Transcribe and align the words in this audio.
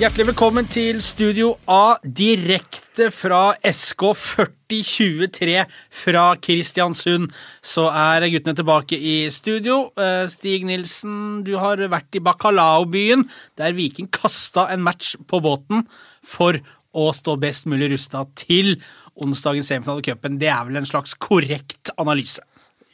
Hjertelig 0.00 0.30
velkommen 0.30 0.64
til 0.72 1.02
Studio 1.04 1.50
A 1.68 1.98
direkte 2.00 3.10
fra 3.12 3.50
SK 3.68 4.06
4023 4.16 5.58
fra 5.92 6.22
Kristiansund. 6.40 7.28
Så 7.60 7.84
er 7.92 8.24
guttene 8.32 8.56
tilbake 8.56 8.96
i 8.96 9.28
studio. 9.28 9.90
Eh, 10.00 10.24
Stig 10.32 10.64
Nilsen, 10.64 11.42
du 11.44 11.52
har 11.60 11.84
vært 11.92 12.16
i 12.16 12.24
Bacalao-byen, 12.24 13.26
der 13.60 13.76
Viking 13.76 14.08
kasta 14.08 14.70
en 14.72 14.80
match 14.88 15.18
på 15.28 15.42
båten 15.44 15.84
for 16.24 16.56
å 16.96 17.10
stå 17.12 17.36
best 17.36 17.68
mulig 17.68 17.92
rusta 17.92 18.24
til 18.40 18.78
onsdagens 19.20 19.68
semifinale 19.68 20.00
i 20.00 20.08
cupen. 20.08 20.40
Det 20.40 20.48
er 20.48 20.64
vel 20.64 20.80
en 20.80 20.88
slags 20.88 21.12
korrekt 21.20 21.92
analyse? 22.00 22.40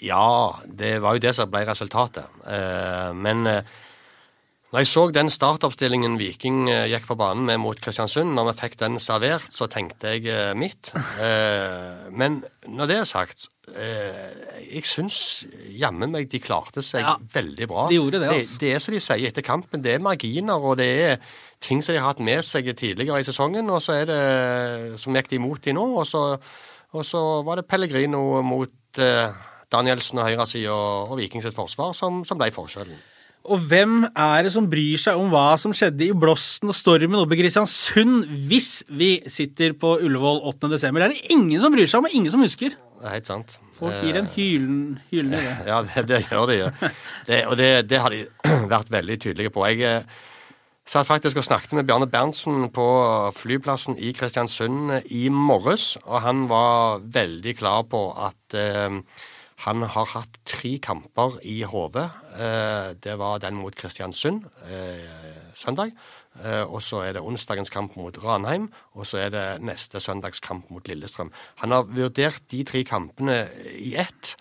Ja, 0.05 0.61
det 0.69 0.99
var 1.01 1.17
jo 1.17 1.25
det 1.25 1.33
som 1.37 1.51
ble 1.51 1.65
resultatet. 1.69 2.29
Eh, 2.45 3.13
men 3.17 3.47
eh, 3.49 3.75
når 4.73 4.83
jeg 4.83 4.91
så 4.91 5.05
den 5.15 5.31
startoppstillingen 5.33 6.19
Viking 6.21 6.67
eh, 6.69 6.85
gikk 6.91 7.07
på 7.09 7.17
banen 7.17 7.47
med 7.49 7.63
mot 7.63 7.81
Kristiansund, 7.81 8.35
når 8.37 8.51
vi 8.51 8.57
fikk 8.61 8.77
den 8.83 9.01
servert, 9.01 9.49
så 9.57 9.71
tenkte 9.73 10.13
jeg 10.13 10.57
mitt. 10.59 10.93
Men 12.13 12.43
når 12.69 12.93
det 12.93 13.01
er 13.01 13.09
sagt, 13.09 13.49
jeg 13.67 14.85
syns 14.87 15.47
jammen 15.75 16.13
meg 16.13 16.29
de 16.31 16.39
klarte 16.39 16.85
seg 16.87 17.03
Ja, 17.03 17.17
veldig 17.33 17.67
bra. 17.67 17.89
de 17.91 17.97
gjorde 17.97 18.21
det, 18.23 18.29
altså. 18.29 18.53
det. 18.53 18.61
Det 18.61 18.75
er 18.75 18.85
som 18.85 18.95
de 18.95 19.03
sier 19.03 19.33
etter 19.33 19.47
kampen, 19.47 19.83
det 19.83 19.97
er 19.97 20.05
marginer, 20.05 20.61
og 20.61 20.77
det 20.79 20.93
er 21.09 21.19
ting 21.59 21.81
som 21.83 21.97
de 21.97 22.03
har 22.03 22.13
hatt 22.13 22.23
med 22.23 22.45
seg 22.47 22.69
tidligere 22.77 23.25
i 23.25 23.27
sesongen, 23.27 23.73
og 23.73 23.81
så 23.83 24.03
er 24.03 24.09
det 24.13 25.01
som 25.01 25.17
gikk 25.17 25.33
de 25.33 25.41
imot 25.41 25.65
de 25.65 25.75
nå, 25.75 25.89
og 25.99 26.07
så, 26.07 26.27
og 26.93 27.07
så 27.07 27.23
var 27.49 27.59
det 27.59 27.71
Pellegrino 27.71 28.43
mot 28.47 29.01
Danielsen 29.73 30.23
og 30.23 30.29
høyresida 30.29 30.73
og, 30.73 31.13
og 31.13 31.21
Viking 31.21 31.45
sitt 31.45 31.57
forsvar 31.57 31.95
som, 31.97 32.23
som 32.29 32.39
ble 32.39 32.53
forskjellen. 32.55 32.99
Og 33.47 33.63
hvem 33.71 34.01
er 34.11 34.47
det 34.47 34.51
som 34.55 34.67
bryr 34.71 34.99
seg 34.99 35.19
om 35.21 35.29
hva 35.31 35.55
som 35.61 35.75
skjedde 35.77 36.09
i 36.09 36.15
blåsten 36.17 36.71
og 36.73 36.75
stormen 36.75 37.21
oppe 37.21 37.37
i 37.37 37.41
Kristiansund 37.41 38.27
hvis 38.49 38.81
vi 38.91 39.21
sitter 39.31 39.77
på 39.79 39.93
Ullevål 40.03 40.41
8. 40.51 40.71
desember? 40.73 41.05
Det 41.05 41.07
er 41.07 41.15
det 41.15 41.37
ingen 41.37 41.63
som 41.63 41.75
bryr 41.75 41.87
seg 41.87 42.01
om, 42.01 42.09
og 42.09 42.17
ingen 42.17 42.33
som 42.33 42.43
husker. 42.43 42.75
Det 42.75 43.07
er 43.07 43.15
helt 43.19 43.31
sant. 43.31 43.59
Folk 43.77 44.01
gir 44.01 44.17
en 44.19 44.31
hylen, 44.35 44.81
hylende 45.13 45.43
idé. 45.43 45.53
Ja, 45.71 45.83
det, 45.85 46.07
det 46.09 46.23
gjør 46.31 46.49
de. 46.51 46.57
Det, 47.29 47.43
og 47.45 47.59
det, 47.61 47.69
det 47.91 48.01
har 48.03 48.15
de 48.15 48.25
vært 48.75 48.91
veldig 48.91 49.19
tydelige 49.23 49.53
på. 49.55 49.67
Jeg 49.69 49.85
eh, 49.85 50.19
satt 50.89 51.07
faktisk 51.07 51.39
og 51.39 51.47
snakket 51.47 51.77
med 51.77 51.87
Bjarne 51.87 52.11
Berntsen 52.11 52.67
på 52.75 52.89
flyplassen 53.37 53.99
i 54.01 54.11
Kristiansund 54.17 54.97
i 55.07 55.29
morges, 55.31 55.95
og 56.03 56.25
han 56.27 56.47
var 56.51 57.05
veldig 57.05 57.57
klar 57.61 57.87
på 57.91 58.09
at 58.27 58.59
eh, 58.59 59.03
han 59.65 59.87
har 59.89 60.11
hatt 60.13 60.37
tre 60.45 60.77
kamper 60.85 61.39
i 61.49 61.63
hodet. 61.65 62.11
Eh, 62.37 62.93
det 63.01 63.17
var 63.17 63.41
den 63.41 63.57
mot 63.57 63.75
Kristiansund 63.77 64.45
eh, 64.69 65.53
søndag. 65.57 65.95
Eh, 66.45 66.63
og 66.63 66.83
så 66.85 67.01
er 67.07 67.17
det 67.17 67.25
onsdagens 67.25 67.73
kamp 67.73 67.97
mot 67.97 68.19
Ranheim, 68.21 68.69
og 68.93 69.09
så 69.09 69.25
er 69.25 69.31
det 69.33 69.47
neste 69.65 70.01
søndags 70.01 70.43
kamp 70.45 70.69
mot 70.71 70.89
Lillestrøm. 70.89 71.33
Han 71.65 71.73
har 71.73 71.89
vurdert 71.89 72.45
de 72.53 72.65
tre 72.69 72.85
kampene 72.85 73.47
i 73.81 73.97
ett 73.97 74.37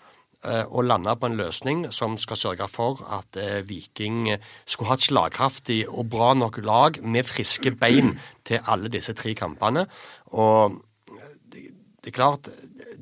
og 0.46 0.84
landa 0.84 1.16
på 1.18 1.26
en 1.26 1.38
løsning 1.40 1.78
som 1.90 2.12
skal 2.20 2.38
sørge 2.38 2.68
for 2.70 3.00
at 3.10 3.34
Viking 3.66 4.28
skulle 4.68 4.92
ha 4.92 4.94
et 4.94 5.02
slagkraftig 5.02 5.78
og 5.88 6.12
bra 6.12 6.28
nok 6.38 6.60
lag 6.62 7.00
med 7.02 7.26
friske 7.26 7.72
bein 7.80 8.12
til 8.46 8.62
alle 8.70 8.92
disse 8.92 9.16
tre 9.16 9.32
kampene. 9.34 9.88
Og 10.38 10.76
det, 12.06 12.12
er 12.12 12.14
klart, 12.14 12.46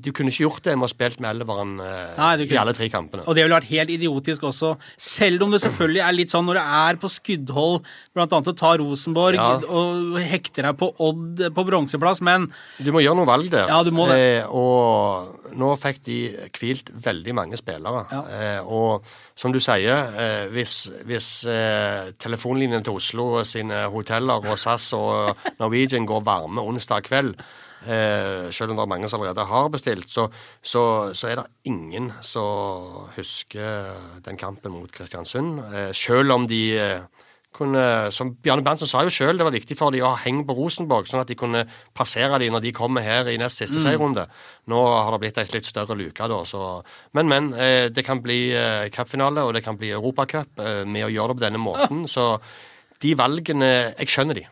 du 0.00 0.08
kunne 0.16 0.33
ikke 0.33 0.47
gjort 0.47 0.64
det 0.64 0.74
med 0.80 0.86
å 0.86 0.88
spilt 0.88 1.19
med 1.20 1.28
elveren 1.34 1.74
eh, 1.84 2.44
i 2.48 2.56
alle 2.56 2.72
tre 2.77 2.86
kampene. 2.88 3.24
Og 3.28 3.36
det 3.36 3.44
ville 3.44 3.56
vært 3.58 3.69
helt 3.69 3.91
idiotisk 3.92 4.47
også, 4.48 4.70
selv 4.97 5.44
om 5.44 5.52
det 5.52 5.60
selvfølgelig 5.60 6.00
er 6.06 6.14
litt 6.16 6.33
sånn 6.33 6.47
når 6.48 6.56
det 6.56 6.62
er 6.78 6.98
på 7.02 7.10
skuddhold, 7.12 7.91
blant 8.16 8.32
annet 8.32 8.48
å 8.48 8.55
ta 8.56 8.70
Rosenborg 8.80 9.37
Ja. 9.37 9.48
og 9.69 10.16
hekte 10.25 10.65
deg 10.65 10.78
på 10.81 10.88
Odd 11.04 11.42
på 11.53 11.65
bronseplass, 11.69 12.22
men 12.25 12.47
Du 12.81 12.88
må 12.97 13.03
gjøre 13.04 13.19
noe 13.20 13.28
valg 13.28 13.50
der. 13.53 13.69
Ja, 13.69 13.82
du 13.84 13.92
må 13.92 14.06
det. 14.09 14.16
Eh, 14.16 14.48
og 14.48 15.53
nå 15.60 15.75
fikk 15.82 16.00
de 16.09 16.19
hvilt 16.56 16.88
veldig 17.04 17.34
mange 17.36 17.60
spillere. 17.60 18.06
Ja. 18.15 18.22
Eh, 18.25 18.60
og 18.65 19.04
som 19.36 19.53
du 19.53 19.60
sier, 19.60 20.15
eh, 20.16 20.47
hvis, 20.54 20.78
hvis 21.04 21.28
eh, 21.50 22.09
telefonlinjen 22.25 22.86
til 22.86 22.97
Oslo 22.97 23.28
sine 23.44 23.84
hoteller 23.92 24.48
og 24.48 24.56
SAS 24.60 24.88
og 24.97 25.36
Norwegian 25.60 26.09
går 26.09 26.25
varme 26.25 26.65
onsdag 26.65 27.04
kveld, 27.10 27.36
eh, 27.87 28.50
selv 28.55 28.72
om 28.72 28.81
det 28.81 28.84
er 28.87 28.93
mange 28.95 29.11
som 29.11 29.21
allerede 29.21 29.47
har 29.50 29.69
bestilt, 29.72 30.11
så, 30.11 30.28
så, 30.62 31.12
så 31.12 31.31
er 31.31 31.41
det 31.41 31.47
ingen 31.71 32.12
som 32.25 33.11
husker 33.17 33.95
den 34.25 34.41
kampen 34.41 34.75
mot 34.75 34.93
Kristiansund. 34.93 35.61
Eh, 35.71 35.93
selv 35.97 36.34
om 36.34 36.49
de 36.50 36.65
eh, 36.81 37.25
kunne, 37.55 38.11
som 38.15 38.33
Bjarne 38.43 38.65
Berntsen 38.67 38.89
sa 38.91 39.05
jo 39.06 39.12
selv, 39.15 39.39
det 39.39 39.47
var 39.47 39.55
viktig 39.55 39.77
for 39.78 39.95
de 39.95 40.03
å 40.05 40.15
henge 40.25 40.45
på 40.49 40.56
Rosenborg, 40.59 41.06
sånn 41.11 41.22
at 41.22 41.31
de 41.31 41.37
kunne 41.39 41.65
passere 41.97 42.41
de 42.43 42.50
når 42.53 42.65
de 42.67 42.75
kommer 42.77 43.05
her 43.06 43.31
i 43.31 43.39
nest 43.41 43.62
siste 43.62 43.83
serierunde. 43.83 44.27
Nå 44.71 44.81
har 44.91 45.12
det 45.15 45.21
blitt 45.22 45.41
ei 45.41 45.47
litt 45.53 45.69
større 45.69 45.97
luke, 45.99 46.31
da. 46.31 46.41
Så. 46.49 46.65
Men, 47.16 47.31
men. 47.31 47.53
Eh, 47.55 47.87
det 47.95 48.05
kan 48.06 48.21
bli 48.25 48.49
eh, 48.56 48.89
cupfinale, 48.93 49.45
og 49.45 49.55
det 49.55 49.62
kan 49.65 49.78
bli 49.78 49.93
europacup 49.95 50.61
eh, 50.62 50.83
med 50.89 51.06
å 51.06 51.12
gjøre 51.12 51.34
det 51.34 51.39
på 51.39 51.47
denne 51.47 51.62
måten. 51.62 52.05
Så 52.15 52.39
de 53.03 53.12
valgene 53.19 53.71
Jeg 53.71 54.11
skjønner 54.11 54.41
de. 54.41 54.47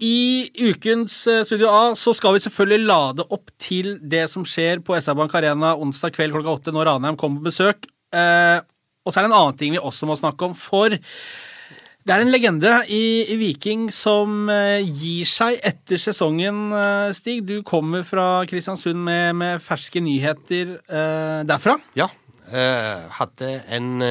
I 0.00 0.48
ukens 0.58 1.26
eh, 1.30 1.44
Studio 1.46 1.70
A 1.70 1.82
så 1.98 2.14
skal 2.16 2.34
vi 2.34 2.42
selvfølgelig 2.42 2.88
lade 2.88 3.26
opp 3.34 3.52
til 3.60 3.96
det 4.00 4.24
som 4.32 4.46
skjer 4.48 4.82
på 4.84 4.96
SR 4.98 5.18
Bank 5.18 5.34
Arena 5.38 5.74
onsdag 5.78 6.14
kveld 6.16 6.34
klokka 6.34 6.56
åtte 6.56 6.74
når 6.74 6.88
Ranheim 6.88 7.18
kommer 7.20 7.42
på 7.42 7.50
besøk. 7.50 7.86
Eh, 8.14 8.58
og 9.02 9.12
så 9.12 9.20
er 9.20 9.26
det 9.26 9.32
en 9.32 9.38
annen 9.38 9.58
ting 9.58 9.74
vi 9.74 9.82
også 9.82 10.08
må 10.08 10.16
snakke 10.18 10.48
om, 10.48 10.56
for 10.58 10.94
det 12.02 12.10
er 12.10 12.22
en 12.22 12.32
legende 12.34 12.70
i, 12.90 13.34
Viking 13.38 13.84
som 13.94 14.48
eh, 14.50 14.82
gir 14.82 15.28
seg 15.28 15.60
etter 15.62 16.00
sesongen, 16.02 16.72
Stig. 17.14 17.44
Du 17.46 17.60
kommer 17.66 18.02
fra 18.06 18.42
Kristiansund 18.50 18.98
med, 19.06 19.36
med 19.38 19.62
ferske 19.62 20.02
nyheter 20.02 20.80
derfra. 21.46 21.76
Ja. 21.98 22.08
Hadde 22.52 23.52
en 23.72 24.02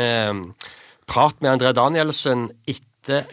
prat 1.11 1.35
med 1.43 1.51
André 1.51 1.73
Danielsen 1.75 2.47
etter 2.63 2.90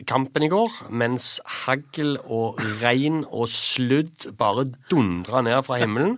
kampen 0.09 0.47
i 0.47 0.51
går, 0.53 0.73
mens 0.89 1.39
hagl 1.65 2.17
og 2.25 2.61
regn 2.81 3.25
og 3.29 3.51
sludd 3.53 4.31
bare 4.39 4.69
dundra 4.89 5.43
ned 5.45 5.61
fra 5.67 5.81
himmelen. 5.83 6.17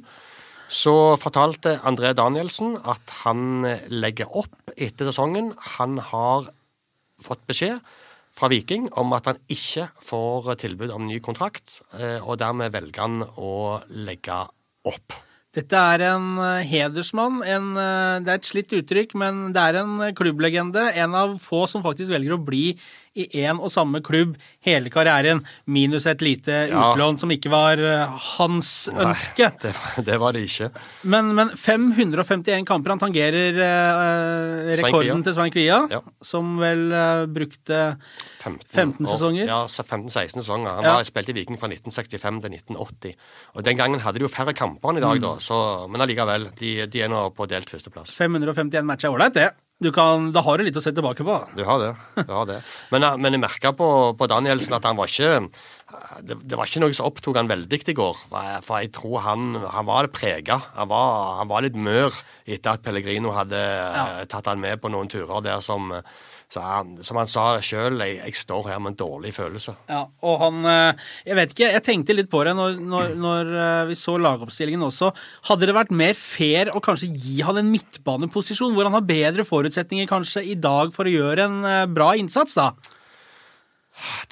Så 0.71 1.17
fortalte 1.19 1.81
André 1.83 2.13
Danielsen 2.15 2.77
at 2.87 3.17
han 3.25 3.65
legger 3.91 4.31
opp 4.39 4.71
etter 4.77 5.11
sesongen. 5.11 5.51
Han 5.79 5.99
har 6.13 6.53
fått 7.21 7.43
beskjed 7.51 7.81
fra 8.35 8.51
Viking 8.51 8.87
om 8.99 9.11
at 9.17 9.27
han 9.31 9.41
ikke 9.51 9.89
får 10.05 10.55
tilbud 10.63 10.93
om 10.95 11.09
ny 11.09 11.19
kontrakt, 11.25 11.81
eh, 11.99 12.21
og 12.23 12.39
dermed 12.43 12.73
velger 12.75 13.03
han 13.03 13.25
å 13.37 13.81
legge 14.07 14.39
opp. 14.87 15.19
Dette 15.51 15.75
er 15.75 16.05
en 16.13 16.37
eh, 16.39 16.67
hedersmann. 16.71 17.41
En, 17.43 17.73
eh, 17.75 18.21
det 18.23 18.31
er 18.31 18.39
et 18.39 18.47
slitt 18.47 18.75
uttrykk, 18.77 19.17
men 19.19 19.49
det 19.57 19.65
er 19.65 19.81
en 19.81 19.97
klubblegende. 20.15 20.93
En 20.95 21.17
av 21.19 21.35
få 21.43 21.65
som 21.71 21.83
faktisk 21.83 22.15
velger 22.15 22.37
å 22.37 22.45
bli 22.45 22.77
i 23.19 23.25
én 23.43 23.59
og 23.59 23.71
samme 23.75 24.01
klubb 24.07 24.37
hele 24.63 24.91
karrieren, 24.91 25.43
minus 25.67 26.07
et 26.07 26.21
lite 26.23 26.69
Ja. 26.71 26.93
utlån 26.95 27.19
som 27.19 27.31
ikke 27.31 27.51
var 27.51 27.77
hans 28.39 28.61
hans 28.61 28.89
ønske. 28.95 29.49
Nei, 29.51 29.59
det, 29.63 29.73
var- 29.75 30.05
det 30.05 30.19
var 30.21 30.33
det 30.33 30.43
ikke. 30.47 30.69
Men, 31.05 31.35
men 31.35 31.51
551 31.51 32.65
kamper. 32.69 32.91
Han 32.95 32.99
tangerer 33.03 33.59
eh, 33.59 34.75
rekorden 34.79 35.11
Svein 35.11 35.25
til 35.27 35.35
Svein 35.37 35.53
Kvia, 35.55 35.79
Ja. 35.91 36.01
som 36.23 36.57
vel 36.61 36.87
eh, 36.93 37.25
brukte 37.27 37.81
15, 38.41 38.61
15 38.69 39.07
år. 39.07 39.13
sesonger? 39.17 39.47
Ja, 39.51 39.61
15-16 39.67 40.41
sesonger. 40.41 40.71
Han 40.79 40.85
Ja. 40.85 40.95
var 41.01 41.05
spilte 41.09 41.31
i 41.35 41.39
Viking 41.41 41.59
fra 41.59 41.69
1965 41.69 42.41
til 42.43 42.51
1980. 42.55 43.15
Og 43.57 43.65
Den 43.65 43.77
gangen 43.77 44.01
hadde 44.01 44.19
de 44.19 44.27
jo 44.27 44.33
færre 44.33 44.55
kamper 44.55 44.91
enn 44.91 44.99
i 44.99 45.01
dag, 45.01 45.17
Mm. 45.19 45.21
da. 45.27 45.35
Så, 45.39 45.89
men 45.91 46.01
allikevel, 46.01 46.51
de, 46.59 46.87
de 46.87 47.03
er 47.03 47.09
nå 47.09 47.31
på 47.35 47.47
delt 47.49 47.69
førsteplass. 47.69 48.15
551 48.17 48.85
matcher. 48.87 49.11
Ålreit, 49.11 49.35
det. 49.35 49.51
Du 49.81 49.89
kan, 49.97 50.29
da 50.35 50.43
har 50.45 50.61
du 50.61 50.67
litt 50.67 50.77
å 50.77 50.83
se 50.85 50.93
tilbake 50.93 51.25
på. 51.25 51.35
Du 51.57 51.63
har 51.65 51.81
det. 51.81 51.91
du 52.27 52.33
har 52.37 52.49
det. 52.51 52.59
Men, 52.93 53.07
eh, 53.07 53.15
men 53.17 53.37
jeg 53.37 53.41
merka 53.41 53.73
på, 53.77 53.87
på 54.19 54.29
Danielsen 54.29 54.77
at 54.77 54.85
han 54.85 54.99
var 54.99 55.09
ikke 55.09 55.47
det, 56.21 56.37
det 56.45 56.59
var 56.59 56.69
ikke 56.69 56.83
noe 56.85 56.95
som 56.97 57.09
opptok 57.09 57.39
han 57.41 57.49
veldig 57.51 57.81
i 57.89 57.95
går. 57.97 58.19
For- 58.29 58.83
jeg 58.85 58.93
tror 58.97 59.23
han, 59.25 59.57
han 59.73 59.89
var 59.89 60.11
prega. 60.13 60.61
Han 60.77 60.91
var, 60.93 61.39
han 61.41 61.49
var 61.51 61.65
litt 61.65 61.79
mør 61.81 62.13
etter 62.45 62.77
at 62.77 62.85
Pellegrino 62.85 63.33
hadde 63.35 63.61
ja. 63.61 64.05
tatt 64.31 64.53
han 64.53 64.61
med 64.61 64.83
på 64.83 64.93
noen 64.93 65.09
turer 65.11 65.41
der 65.49 65.65
som 65.65 65.91
han, 66.59 66.97
Som 67.05 67.21
han 67.21 67.29
sa 67.31 67.45
sjøl, 67.63 68.01
jeg, 68.03 68.19
jeg 68.19 68.39
står 68.41 68.71
her 68.73 68.81
med 68.83 68.95
en 68.95 69.01
dårlig 69.01 69.33
følelse. 69.37 69.77
Ja, 69.91 70.05
og 70.27 70.39
han 70.43 70.65
eh, 70.67 71.09
Jeg 71.29 71.39
vet 71.39 71.55
ikke, 71.55 71.73
jeg 71.77 71.85
tenkte 71.87 72.17
litt 72.17 72.31
på 72.33 72.43
det 72.47 72.55
når, 72.59 72.79
når, 72.83 73.13
når 73.21 73.53
eh, 73.65 73.83
vi 73.91 73.99
så 73.99 74.17
lagoppstillingen 74.21 74.87
også. 74.89 75.13
Hadde 75.51 75.71
det 75.71 75.77
vært 75.77 75.95
mer 75.95 76.17
fair 76.19 76.73
å 76.75 76.83
kanskje 76.85 77.13
gi 77.15 77.41
han 77.47 77.61
en 77.61 77.71
midtbaneposisjon, 77.71 78.75
hvor 78.75 78.89
han 78.89 78.97
har 78.99 79.07
bedre 79.07 79.47
forutsetninger 79.47 80.11
kanskje 80.11 80.45
i 80.51 80.57
dag 80.59 80.95
for 80.97 81.07
å 81.07 81.15
gjøre 81.15 81.47
en 81.47 81.61
eh, 81.69 81.85
bra 81.91 82.15
innsats, 82.19 82.59
da? 82.59 82.73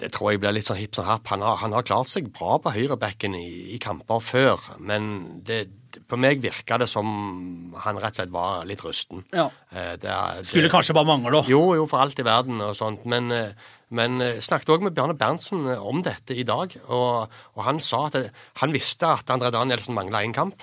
Det 0.01 0.11
tror 0.15 0.33
jeg 0.33 0.41
blir 0.43 0.55
litt 0.57 0.69
sånn 0.69 0.79
hipp 0.81 0.97
som 0.97 1.07
happ. 1.09 1.29
Han 1.33 1.43
har, 1.45 1.59
han 1.63 1.75
har 1.77 1.87
klart 1.87 2.11
seg 2.11 2.31
bra 2.35 2.57
på 2.63 2.73
høyrebacken 2.73 3.35
i, 3.37 3.75
i 3.75 3.81
kamper 3.83 4.23
før, 4.25 4.71
men 4.81 5.43
det, 5.45 5.67
På 6.09 6.17
meg 6.21 6.41
virka 6.45 6.79
det 6.79 6.87
som 6.89 7.09
han 7.85 7.99
rett 7.99 8.15
og 8.15 8.21
slett 8.21 8.33
var 8.35 8.65
litt 8.69 8.83
rusten. 8.85 9.25
Ja. 9.35 9.49
Det, 9.73 10.01
det 10.05 10.11
er- 10.15 10.43
Skulle 10.47 10.71
kanskje 10.73 10.95
bare 10.97 11.09
mangle, 11.11 11.33
da. 11.33 11.43
Jo, 11.51 11.75
jo, 11.79 11.87
for 11.91 12.01
alt 12.05 12.19
i 12.19 12.27
verden 12.27 12.61
og 12.65 12.75
sånt. 12.79 13.05
Men, 13.09 13.31
eh, 13.33 13.53
men 13.91 14.21
eh, 14.21 14.39
snakket 14.45 14.75
òg 14.77 14.83
med 14.87 14.95
Bjarne 14.97 15.17
Berntsen 15.19 15.67
eh, 15.73 15.83
om 15.83 16.03
dette 16.03 16.37
i 16.37 16.45
dag. 16.49 16.75
Og, 16.89 17.29
og 17.57 17.65
han 17.67 17.81
sa 17.81 18.07
at 18.09 18.19
det, 18.19 18.27
han 18.63 18.73
visste 18.75 19.07
at 19.11 19.31
André 19.35 19.51
Danielsen 19.55 19.95
mangla 19.97 20.23
én 20.25 20.35
kamp. 20.37 20.63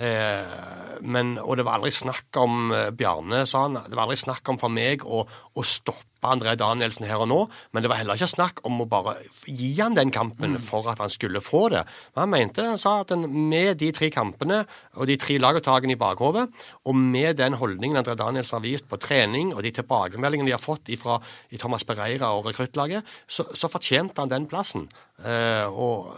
Eh, 0.00 1.00
men, 1.02 1.34
og 1.42 1.56
det 1.58 1.64
var 1.66 1.78
aldri 1.80 1.90
snakk 1.92 2.36
om 2.40 2.70
eh, 2.72 2.90
Bjarne, 2.94 3.42
sa 3.46 3.66
han. 3.66 3.80
Det 3.86 3.96
var 3.96 4.06
aldri 4.06 4.20
snakk 4.22 4.48
om 4.52 4.58
for 4.62 4.70
meg 4.72 5.02
å, 5.04 5.24
å 5.26 5.64
stoppe 5.66 6.06
André 6.28 6.54
Danielsen 6.60 7.06
her 7.08 7.22
og 7.24 7.30
nå. 7.30 7.38
Men 7.72 7.84
det 7.84 7.90
var 7.92 8.00
heller 8.00 8.18
ikke 8.18 8.30
snakk 8.30 8.60
om 8.68 8.82
å 8.82 8.88
bare 8.90 9.16
gi 9.46 9.72
han 9.80 9.96
den 9.96 10.12
kampen 10.14 10.58
for 10.62 10.88
at 10.92 11.00
han 11.02 11.12
skulle 11.12 11.42
få 11.44 11.68
det. 11.72 11.84
Men 12.14 12.22
han 12.24 12.32
mente 12.34 12.60
det. 12.60 12.68
Han 12.74 12.82
sa 12.82 12.98
at 13.02 13.14
med 13.20 13.80
de 13.80 13.90
tre 13.96 14.10
kampene 14.12 14.62
og 14.96 15.08
de 15.10 15.16
tre 15.20 15.38
lagopptakene 15.40 15.96
i 15.96 16.00
bakhodet, 16.00 16.46
og 16.84 16.96
med 16.96 17.38
den 17.40 17.56
holdningen 17.60 18.00
André 18.00 18.16
Danielsen 18.18 18.58
har 18.58 18.66
vist 18.66 18.88
på 18.90 19.00
trening, 19.00 19.54
og 19.54 19.64
de 19.64 19.72
tilbakemeldingene 19.74 20.50
de 20.50 20.56
har 20.56 20.62
fått 20.62 20.92
ifra, 20.92 21.18
i 21.50 21.58
Thomas 21.60 21.84
Bereira 21.86 22.32
og 22.36 22.46
rekruttlaget, 22.50 23.06
så, 23.28 23.46
så 23.56 23.70
fortjente 23.72 24.20
han 24.22 24.32
den 24.32 24.48
plassen. 24.50 24.88
Eh, 25.24 25.66
og 25.70 26.16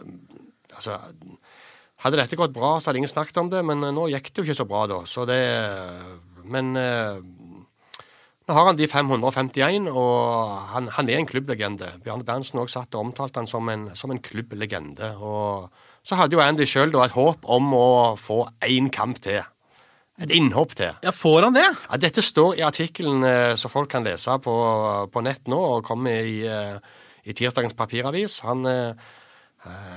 altså 0.72 0.98
hadde 2.02 2.18
dette 2.18 2.38
gått 2.38 2.54
bra, 2.54 2.76
så 2.80 2.90
hadde 2.90 3.02
ingen 3.02 3.12
snakket 3.12 3.40
om 3.42 3.50
det, 3.52 3.62
men 3.66 3.84
eh, 3.86 3.94
nå 3.94 4.08
gikk 4.10 4.32
det 4.32 4.42
jo 4.42 4.48
ikke 4.48 4.60
så 4.62 4.68
bra, 4.68 4.86
da. 4.90 5.02
Så 5.06 5.26
det 5.28 5.42
Men 6.42 6.76
eh, 6.76 7.20
nå 8.48 8.56
har 8.56 8.66
han 8.66 8.78
de 8.78 8.88
551, 8.90 9.86
og 9.86 10.50
han, 10.72 10.88
han 10.96 11.10
er 11.10 11.20
en 11.20 11.28
klubblegende. 11.28 11.92
Bjarne 12.02 12.26
Berntsen 12.26 12.58
også 12.58 12.80
satt 12.80 12.96
og 12.98 13.06
omtalte 13.06 13.38
han 13.38 13.50
som 13.50 13.68
en, 13.70 13.86
som 13.98 14.10
en 14.10 14.22
klubblegende. 14.22 15.12
Og 15.22 15.70
så 16.02 16.18
hadde 16.18 16.34
jo 16.34 16.42
Andy 16.42 16.66
sjøl 16.66 16.94
et 17.04 17.14
håp 17.14 17.46
om 17.46 17.70
å 17.78 17.88
få 18.18 18.44
én 18.66 18.90
kamp 18.90 19.22
til. 19.22 19.44
Et 20.22 20.34
innhopp 20.34 20.74
til. 20.78 20.90
Ja, 21.06 21.14
får 21.14 21.46
han 21.46 21.54
det? 21.56 21.68
Ja, 21.70 22.00
dette 22.02 22.22
står 22.22 22.58
i 22.58 22.66
artikkelen 22.66 23.24
eh, 23.26 23.54
som 23.58 23.72
folk 23.72 23.90
kan 23.94 24.04
lese 24.06 24.34
på, 24.42 24.54
på 25.08 25.24
nett 25.24 25.48
nå, 25.50 25.62
og 25.78 25.86
kommer 25.86 26.26
i, 26.26 26.42
eh, 26.44 26.76
i 27.24 27.34
tirsdagens 27.38 27.78
papiravis. 27.78 28.40
Han, 28.44 28.66
eh, 28.68 29.08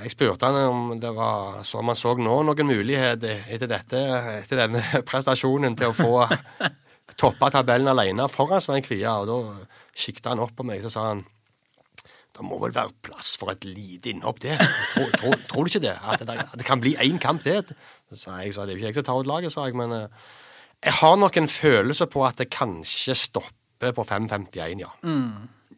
jeg 0.06 0.14
spurte 0.14 0.48
han 0.48 0.70
om 0.70 0.96
det 1.02 1.12
var 1.18 1.64
så 1.66 1.82
man 1.82 1.98
så 1.98 2.14
nå 2.14 2.38
noen 2.46 2.70
mulighet 2.70 3.26
etter, 3.26 3.68
dette, 3.68 4.02
etter 4.38 4.62
denne 4.68 4.86
prestasjonen 5.10 5.78
til 5.78 5.90
å 5.90 5.98
få 5.98 6.16
toppa 7.14 7.52
tabellen 7.54 7.92
alene 7.92 8.28
foran 8.32 8.64
Svein 8.64 8.84
Kvia, 8.86 9.20
og 9.22 9.30
da 9.30 9.68
sikta 9.96 10.34
han 10.34 10.42
opp 10.44 10.56
på 10.58 10.66
meg 10.68 10.84
så 10.84 10.92
sa 10.94 11.10
han 11.14 11.26
det 12.36 12.44
må 12.44 12.58
vel 12.60 12.74
være 12.76 12.92
plass 13.06 13.36
for 13.40 13.54
et 13.54 13.64
lite 13.64 14.10
innhopp 14.12 14.42
til. 14.44 14.60
Tror, 14.92 15.12
tror, 15.16 15.36
tror 15.48 15.64
du 15.64 15.72
ikke 15.72 15.86
det? 15.86 15.94
At 15.96 16.24
det, 16.28 16.34
at 16.42 16.58
det 16.60 16.66
kan 16.68 16.82
bli 16.84 16.92
én 17.00 17.16
kamp 17.22 17.46
til? 17.46 17.62
Så 18.12 18.34
jeg 18.42 18.52
sa, 18.52 18.66
det 18.66 18.74
er 18.74 18.76
jo 18.76 18.82
ikke 18.82 18.90
jeg 18.90 18.98
som 18.98 19.06
tar 19.08 19.22
ut 19.22 19.30
laget, 19.30 19.54
sa 19.54 19.70
jeg, 19.70 19.78
men 19.80 19.94
eh, 19.96 20.26
jeg 20.84 20.98
har 21.00 21.16
nok 21.22 21.38
en 21.40 21.48
følelse 21.48 22.10
på 22.12 22.26
at 22.28 22.42
det 22.42 22.50
kanskje 22.52 23.16
stopper 23.16 23.96
på 23.96 24.04
5.51, 24.04 24.84
ja. 24.84 24.92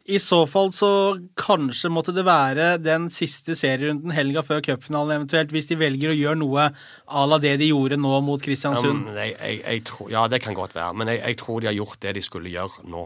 I 0.08 0.18
så 0.22 0.38
fall 0.48 0.70
så 0.72 0.90
kanskje 1.36 1.90
måtte 1.92 2.14
det 2.16 2.24
være 2.24 2.78
den 2.80 3.10
siste 3.12 3.52
serierunden 3.58 4.14
helga 4.16 4.40
før 4.46 4.62
cupfinalen 4.64 5.18
eventuelt, 5.18 5.52
hvis 5.52 5.68
de 5.68 5.76
velger 5.76 6.14
å 6.14 6.16
gjøre 6.16 6.40
noe 6.40 6.64
à 6.72 7.26
la 7.28 7.38
det 7.42 7.58
de 7.60 7.68
gjorde 7.68 7.98
nå 8.00 8.14
mot 8.24 8.40
Kristiansund. 8.40 9.04
Um, 9.10 9.18
jeg, 9.18 9.36
jeg, 9.36 9.60
jeg 9.66 9.84
tror, 9.90 10.08
ja, 10.14 10.24
det 10.32 10.40
kan 10.44 10.56
godt 10.56 10.72
være, 10.78 10.96
men 10.96 11.12
jeg, 11.12 11.36
tror 11.42 11.60
de 11.60 11.68
har 11.68 11.76
gjort 11.76 12.00
det 12.06 12.16
de 12.16 12.24
skulle 12.24 12.52
gjøre 12.54 12.88
nå. 12.88 13.04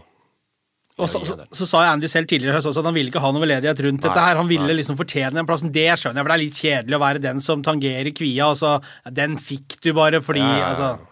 Og 1.01 1.09
så, 1.11 1.23
så, 1.27 1.35
så 1.57 1.67
sa 1.67 1.87
Andy 1.89 2.07
selv 2.11 2.29
tidligere 2.31 2.53
i 2.53 2.57
høst 2.59 2.69
også 2.69 2.83
at 2.83 2.91
han 2.91 2.95
ville 2.95 3.11
ikke 3.11 3.23
ha 3.25 3.31
noe 3.33 3.43
veldedighet 3.43 3.81
rundt 3.87 4.05
dette 4.05 4.25
her. 4.27 4.39
Han 4.39 4.51
ville 4.51 4.69
nei. 4.69 4.77
liksom 4.79 4.99
fortjene 4.99 5.41
den 5.41 5.49
plassen. 5.49 5.73
Det 5.75 5.89
skjønner 5.99 6.21
jeg, 6.21 6.27
for 6.27 6.31
det 6.31 6.37
er 6.37 6.43
litt 6.45 6.61
kjedelig 6.61 6.99
å 6.99 7.03
være 7.03 7.23
den 7.25 7.41
som 7.43 7.65
tangerer 7.65 8.13
Kvia. 8.15 8.51
Altså, 8.53 8.77
den 9.09 9.39
fikk 9.41 9.81
du 9.83 9.91
bare 9.97 10.21
fordi 10.23 10.45
Ja, 10.45 10.53
ja, 10.53 10.61
ja. 10.61 10.69
altså. 10.75 11.12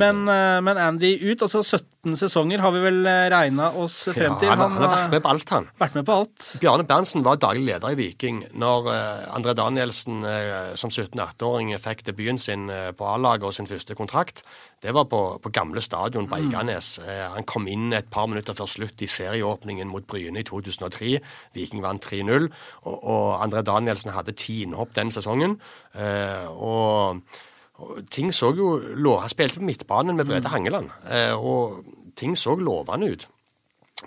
Men, 0.00 0.22
eh, 0.28 0.58
men 0.64 0.80
Andy 0.80 1.14
ut. 1.20 1.42
Altså 1.42 1.62
17 1.62 2.16
sesonger 2.18 2.62
har 2.64 2.72
vi 2.74 2.80
vel 2.82 3.04
regna 3.30 3.68
oss 3.78 4.08
frem 4.10 4.34
til. 4.40 4.48
Ja, 4.48 4.56
han, 4.56 4.72
han 4.74 4.82
har 4.82 4.88
har 4.88 4.96
vært 4.96 5.12
med 5.14 5.22
på 5.22 5.30
alt, 5.32 5.52
han. 5.54 5.68
vært 5.78 5.98
med 5.98 6.06
på 6.08 6.16
alt. 6.22 6.48
Bjarne 6.62 6.86
Berntsen 6.88 7.24
var 7.26 7.38
daglig 7.42 7.66
leder 7.68 7.94
i 7.94 7.98
Viking 7.98 8.40
når 8.58 8.90
eh, 8.90 9.22
André 9.36 9.54
Danielsen 9.58 10.24
eh, 10.26 10.72
som 10.78 10.90
17-18-åring 10.90 11.70
fikk 11.82 12.04
debuten 12.08 12.40
sin 12.42 12.68
eh, 12.72 12.90
på 12.96 13.06
A-laget 13.06 13.46
og 13.46 13.54
sin 13.54 13.70
første 13.70 13.94
kontrakt. 13.98 14.42
Det 14.82 14.90
var 14.96 15.06
på, 15.06 15.20
på 15.38 15.52
gamle 15.54 15.80
stadion 15.84 16.26
på 16.26 16.40
Eiganes. 16.40 16.96
Eh, 16.98 17.22
han 17.36 17.46
kom 17.46 17.68
inn 17.70 17.92
et 17.94 18.10
par 18.10 18.26
minutter 18.26 18.56
før 18.58 18.66
slutt 18.66 19.02
i 19.04 19.10
serieåpningen 19.10 19.90
mot 19.92 20.06
Bryne 20.06 20.42
i 20.42 20.46
2003. 20.48 21.14
Viking 21.54 21.84
vant 21.84 22.02
3-0, 22.02 22.50
og, 22.82 22.96
og 22.98 23.28
André 23.44 23.62
Danielsen 23.66 24.14
hadde 24.16 24.34
ti 24.34 24.62
innhopp 24.66 24.96
den 24.98 25.14
sesongen. 25.14 25.60
Eh, 25.94 26.50
og 26.50 27.22
ting 28.10 28.32
så 28.34 28.52
jo. 28.56 28.76
Han 29.20 29.32
spilte 29.32 29.60
på 29.60 29.68
midtbanen 29.68 30.18
med 30.18 30.28
Brede 30.28 30.52
Hangeland, 30.52 30.90
eh, 31.08 31.32
og 31.34 31.82
ting 32.16 32.36
så 32.38 32.54
lovende 32.58 33.12
ut. 33.12 33.26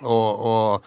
Og, 0.02 0.44
og 0.46 0.84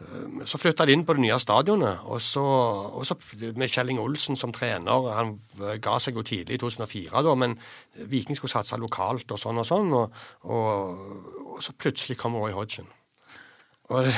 eh, 0.00 0.46
så 0.48 0.58
flytta 0.58 0.86
de 0.86 0.96
inn 0.96 1.04
på 1.06 1.16
det 1.16 1.24
nye 1.24 1.38
stadionet, 1.40 2.02
og 2.04 2.22
så, 2.22 2.42
og 2.42 3.06
så 3.06 3.16
med 3.40 3.70
Kjelling 3.70 4.00
Olsen 4.02 4.38
som 4.38 4.54
trener. 4.54 5.10
Han 5.16 5.36
ga 5.82 5.98
seg 6.02 6.18
jo 6.18 6.26
tidlig 6.26 6.58
i 6.58 6.62
2004, 6.62 7.22
da, 7.26 7.36
men 7.38 7.56
Viking 8.10 8.38
skulle 8.38 8.54
satse 8.54 8.80
lokalt 8.80 9.30
og 9.32 9.40
sånn 9.40 9.62
og 9.62 9.68
sånn. 9.68 9.92
Og, 9.96 10.24
og 10.48 11.62
så 11.62 11.74
plutselig 11.78 12.18
kom 12.20 12.38
Roy 12.38 12.54
Hodgson. 12.56 12.88
Og 13.92 14.06
det, 14.08 14.14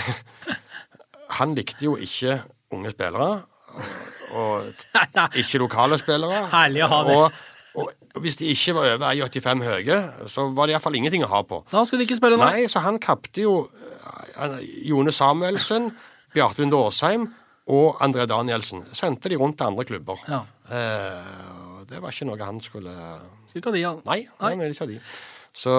han 1.38 1.54
likte 1.56 1.86
jo 1.86 1.96
ikke 2.00 2.42
unge 2.74 2.94
spillere. 2.94 3.32
Og 4.34 4.66
ikke 5.40 5.60
lokale 5.62 5.98
spillere. 6.00 6.46
Herlig 6.52 6.84
å 6.86 6.92
ha 6.92 7.02
det. 7.06 7.18
Og, 7.18 7.42
og 7.74 8.20
hvis 8.22 8.36
de 8.38 8.46
ikke 8.52 8.74
var 8.76 8.92
over 8.94 9.06
1,85 9.26 9.64
høye, 9.66 9.98
så 10.30 10.46
var 10.54 10.68
det 10.68 10.76
iallfall 10.76 10.98
ingenting 10.98 11.24
å 11.26 11.30
ha 11.32 11.40
på. 11.46 11.64
Da 11.72 11.82
skulle 11.84 12.04
de 12.04 12.08
ikke 12.08 12.20
spørre 12.20 12.38
noe. 12.38 12.50
Nei, 12.54 12.68
så 12.70 12.84
han 12.84 13.00
kapte 13.02 13.42
jo 13.42 13.54
eh, 14.38 14.60
Jone 14.86 15.14
Samuelsen, 15.14 15.90
Bjarte 16.34 16.62
Lunde 16.62 16.78
og 17.74 18.02
André 18.04 18.26
Danielsen. 18.30 18.84
Sendte 18.94 19.32
de 19.32 19.38
rundt 19.40 19.58
til 19.58 19.66
andre 19.66 19.86
klubber. 19.88 20.22
Ja. 20.28 20.44
Eh, 20.70 21.84
det 21.90 22.02
var 22.02 22.14
ikke 22.14 22.28
noe 22.30 22.40
han 22.40 22.60
skulle 22.64 22.94
Skulle 23.48 23.60
ikke 23.60 23.70
ha 23.70 23.76
de, 23.76 23.82
ja. 23.82 23.94
Nei, 24.06 24.20
han 24.40 24.58
ville 24.60 24.74
ikke 24.74 24.86
ha 24.86 24.92
de. 24.92 25.00
Så 25.54 25.74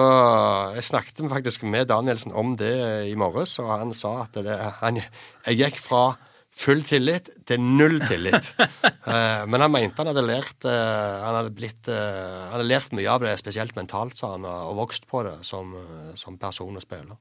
jeg 0.72 0.84
snakket 0.88 1.18
faktisk 1.28 1.66
med 1.68 1.90
Danielsen 1.90 2.32
om 2.32 2.54
det 2.56 2.72
i 3.10 3.16
morges, 3.18 3.58
og 3.60 3.72
han 3.74 3.92
sa 3.96 4.22
at 4.22 4.38
det, 4.44 4.56
han, 4.80 5.02
jeg 5.44 5.58
gikk 5.60 5.80
fra 5.84 6.04
full 6.56 6.82
tillit 6.86 7.30
til 7.48 7.60
null 7.62 8.00
tillit. 8.08 8.54
uh, 8.56 9.44
Men 9.50 9.66
han 9.66 9.72
mente 9.72 10.00
han 10.00 10.10
hadde 10.10 10.24
lært 10.26 10.66
uh, 10.66 11.22
Han 11.22 11.38
hadde 11.40 11.54
blitt 11.56 11.90
uh, 11.92 12.48
Han 12.48 12.56
hadde 12.56 12.68
lært 12.70 12.96
mye 12.96 13.12
av 13.12 13.24
det, 13.24 13.36
spesielt 13.40 13.76
mentalt, 13.76 14.16
sa 14.18 14.34
han, 14.34 14.46
og 14.46 14.76
vokst 14.80 15.08
på 15.10 15.22
det 15.26 15.38
som, 15.46 15.74
som 16.18 16.38
person 16.40 16.76
og 16.76 16.84
spiller. 16.84 17.18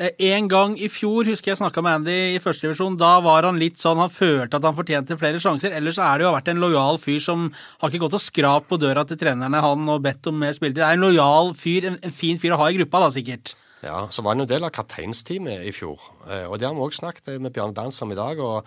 En 0.00 0.46
gang 0.48 0.78
i 0.80 0.86
fjor 0.88 1.28
husker 1.28 1.50
jeg 1.50 1.58
snakka 1.60 1.82
med 1.84 1.98
Andy 1.98 2.14
i 2.32 2.40
førstedivisjon. 2.40 2.96
Da 2.96 3.18
var 3.20 3.44
han 3.44 3.58
litt 3.60 3.76
sånn, 3.76 4.00
han 4.00 4.12
følte 4.12 4.56
at 4.56 4.64
han 4.64 4.76
fortjente 4.78 5.18
flere 5.20 5.40
sjanser. 5.42 5.74
Ellers 5.76 5.98
er 6.00 6.16
det 6.16 6.24
jo 6.24 6.32
vært 6.32 6.48
en 6.48 6.62
lojal 6.62 6.96
fyr 7.02 7.18
som 7.20 7.50
har 7.52 7.90
ikke 7.90 8.06
gått 8.06 8.16
og 8.16 8.24
skrapt 8.24 8.70
på 8.70 8.78
døra 8.80 9.04
til 9.04 9.20
trenerne 9.20 9.60
han 9.60 9.90
og 9.92 10.00
bedt 10.06 10.30
om 10.32 10.40
mer 10.40 10.56
spilletid. 10.56 10.80
Det 10.80 10.86
er 10.86 10.96
en 10.96 11.04
lojal 11.04 11.52
fyr, 11.58 11.90
en 11.92 12.16
fin 12.16 12.40
fyr 12.40 12.56
å 12.56 12.62
ha 12.62 12.70
i 12.70 12.78
gruppa, 12.80 13.04
da 13.04 13.10
sikkert. 13.12 13.52
Ja, 13.82 14.08
Så 14.10 14.22
var 14.22 14.34
han 14.34 14.42
jo 14.42 14.44
en 14.44 14.52
del 14.52 14.64
av 14.64 14.74
kapteinsteamet 14.76 15.64
i 15.64 15.72
fjor, 15.72 16.00
eh, 16.28 16.44
og 16.44 16.58
det 16.58 16.68
har 16.68 16.74
vi 16.74 16.84
òg 16.84 16.92
snakket 16.92 17.40
med 17.40 17.52
Bjarne 17.52 17.74
Berntsen 17.74 18.04
om 18.06 18.12
i 18.12 18.18
dag. 18.18 18.38
og 18.38 18.66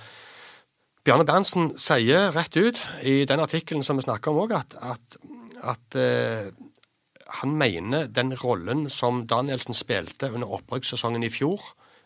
Bjarne 1.05 1.25
Berntsen 1.25 1.77
sier 1.77 2.32
rett 2.32 2.58
ut 2.58 2.79
i 3.03 3.25
den 3.25 3.39
artikkelen 3.39 3.84
som 3.84 3.98
vi 3.98 4.08
snakker 4.08 4.32
om 4.32 4.46
òg, 4.46 4.55
at, 4.55 4.74
at, 4.82 5.17
at 5.62 5.98
uh, 6.00 6.50
han 7.41 7.58
mener 7.58 8.08
den 8.08 8.34
rollen 8.34 8.89
som 8.89 9.27
Danielsen 9.27 9.74
spilte 9.74 10.32
under 10.32 10.48
opprykkssesongen 10.48 11.24
i 11.24 11.29
fjor, 11.29 11.62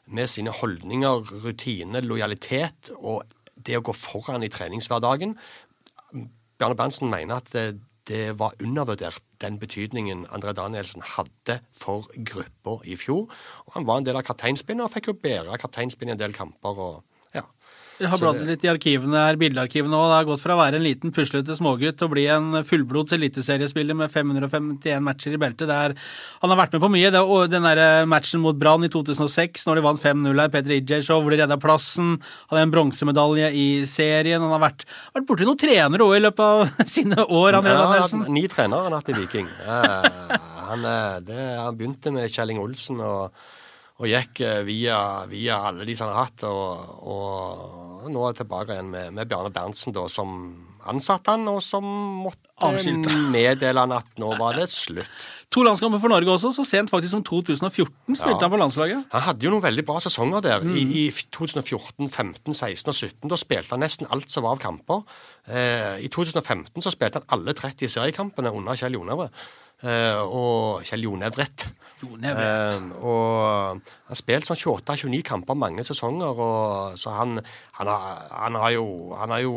med 0.08 0.28
sine 0.28 0.50
holdninger, 0.50 1.30
rutine, 1.44 2.02
lojalitet 2.02 2.92
og 2.96 3.24
det 3.54 3.76
å 3.78 3.84
gå 3.84 3.92
foran 3.92 4.44
i 4.44 4.50
treningshverdagen 4.50 5.36
Bjarne 6.58 6.78
Berntsen 6.78 7.10
mener 7.12 7.38
at 7.38 7.52
det, 7.54 7.80
det 8.08 8.40
var 8.40 8.56
undervurdert, 8.64 9.22
den 9.42 9.60
betydningen 9.60 10.26
André 10.32 10.54
Danielsen 10.56 11.04
hadde 11.04 11.60
for 11.76 12.08
gruppa 12.16 12.78
i 12.86 12.96
fjor. 12.96 13.28
Og 13.66 13.76
han 13.76 13.88
var 13.88 14.00
en 14.00 14.08
del 14.08 14.20
av 14.20 14.26
kapteinspinnet 14.28 14.88
og 14.88 14.94
fikk 14.94 15.12
jo 15.12 15.20
bære 15.22 15.60
kapteinspinnet 15.62 16.16
i 16.16 16.18
en 16.18 16.24
del 16.26 16.36
kamper. 16.38 16.80
og. 16.80 17.04
Jeg 17.98 18.12
har 18.12 18.22
bladd 18.22 18.44
litt 18.46 18.62
i 18.62 18.70
arkivene 18.70 19.22
her, 19.26 19.38
bildearkivene 19.42 19.98
òg. 19.98 20.12
Det 20.12 20.18
har 20.20 20.28
gått 20.28 20.42
fra 20.44 20.54
å 20.54 20.60
være 20.60 20.78
en 20.78 20.86
liten 20.86 21.14
puslete 21.14 21.56
smågutt 21.58 21.98
til 21.98 22.06
å 22.06 22.12
bli 22.12 22.26
en 22.30 22.60
fullblods 22.68 23.16
eliteseriespiller 23.18 23.98
med 23.98 24.12
551 24.14 25.02
matcher 25.02 25.34
i 25.34 25.40
beltet. 25.42 25.66
Det 25.72 25.78
er, 25.88 25.96
han 26.44 26.54
har 26.54 26.60
vært 26.62 26.78
med 26.78 26.84
på 26.84 26.92
mye. 26.94 27.10
Det, 27.16 27.24
den 27.50 27.66
der 27.66 27.82
matchen 28.10 28.44
mot 28.44 28.60
Brann 28.60 28.86
i 28.86 28.92
2006, 28.94 29.66
når 29.66 29.80
de 29.80 29.86
vant 29.88 30.04
5-0 30.04 30.44
her, 30.44 30.54
Peter 30.54 30.76
Ijay-show, 30.78 31.24
hvor 31.26 31.34
de 31.34 31.42
redda 31.42 31.58
plassen. 31.62 32.16
Hadde 32.52 32.68
en 32.68 32.76
bronsemedalje 32.76 33.50
i 33.58 33.68
serien. 33.90 34.46
Han 34.46 34.54
har 34.54 34.62
vært, 34.68 34.86
vært 35.18 35.30
borti 35.32 35.50
noen 35.50 35.62
trenere 35.66 36.06
òg 36.06 36.20
i 36.20 36.24
løpet 36.28 36.46
av 36.46 36.88
sine 36.98 37.26
år, 37.26 37.58
André 37.62 37.74
Ja, 37.74 37.90
hatt 37.98 38.30
ni 38.30 38.46
trenere 38.52 38.86
han 38.86 38.94
har 38.94 39.02
hatt 39.02 39.14
i 39.14 39.18
Viking. 39.18 39.50
Eh, 39.66 40.38
han, 40.70 40.86
eh, 40.86 41.20
det, 41.26 41.44
han 41.64 41.78
begynte 41.82 42.14
med 42.14 42.30
Kjelling 42.30 42.62
Olsen 42.62 43.02
og, 43.02 43.48
og 43.98 44.10
gikk 44.12 44.46
eh, 44.46 44.62
via, 44.68 45.00
via 45.30 45.64
alle 45.72 45.88
de 45.88 45.98
som 45.98 46.14
har 46.14 46.28
hatt. 46.28 46.46
Og, 46.46 46.98
og 47.10 47.87
nå 48.06 48.22
er 48.24 48.34
jeg 48.34 48.40
tilbake 48.44 48.74
igjen 48.76 48.90
med, 48.94 49.14
med 49.18 49.28
Bjarne 49.30 49.50
Berntsen, 49.54 49.94
da, 49.96 50.04
som 50.12 50.30
ansatte 50.88 51.34
han, 51.34 51.48
og 51.52 51.58
som 51.66 51.84
måtte 52.24 52.46
Avskilte. 52.64 53.12
meddele 53.34 53.82
han 53.84 53.92
at 53.98 54.08
nå 54.22 54.30
var 54.40 54.56
det 54.58 54.70
slutt. 54.72 55.10
To 55.56 55.62
landskamper 55.64 56.00
for 56.04 56.12
Norge 56.12 56.28
også, 56.34 56.50
så 56.52 56.64
sent 56.68 56.92
faktisk 56.92 57.14
som 57.14 57.22
2014 57.24 58.18
spilte 58.20 58.34
Ja. 58.36 58.40
han 58.44 58.52
på 58.52 58.58
landslaget. 58.60 59.06
Han 59.14 59.22
hadde 59.24 59.46
jo 59.48 59.52
noen 59.54 59.64
veldig 59.64 59.86
bra 59.88 59.96
sesonger 60.04 60.42
der 60.44 60.60
Mm. 60.66 60.74
i, 60.76 60.84
i 61.08 61.12
2014, 61.32 62.10
15, 62.12 62.54
16 62.54 62.90
og 62.92 62.98
17. 62.98 63.30
Da 63.32 63.38
spilte 63.40 63.72
han 63.72 63.80
nesten 63.86 64.10
alt 64.12 64.28
som 64.30 64.44
var 64.44 64.58
av 64.58 64.60
kamper. 64.60 65.06
Eh, 65.48 66.04
I 66.04 66.10
2015 66.12 66.84
så 66.84 66.92
spilte 66.92 67.22
han 67.22 67.30
alle 67.32 67.54
30 67.56 67.88
seriekampene 67.96 68.52
under 68.52 68.76
Kjell 68.76 69.00
Jonevre. 69.00 69.30
Eh, 69.86 70.22
og 70.26 70.82
Kjell 70.88 71.04
Jonevret. 71.06 71.68
Jonevret. 72.02 72.74
Eh, 72.74 72.86
og 72.98 73.44
han 73.78 73.82
har 74.10 74.18
spilt 74.18 74.50
sånn 74.50 74.58
28-29 74.58 75.20
kamper 75.28 75.58
mange 75.60 75.86
sesonger, 75.86 76.42
og, 76.42 76.98
så 76.98 77.14
han, 77.14 77.38
han, 77.78 77.92
har, 77.92 78.24
han, 78.32 78.58
har 78.58 78.74
jo, 78.74 78.88
han 79.20 79.36
har 79.36 79.44
jo 79.46 79.54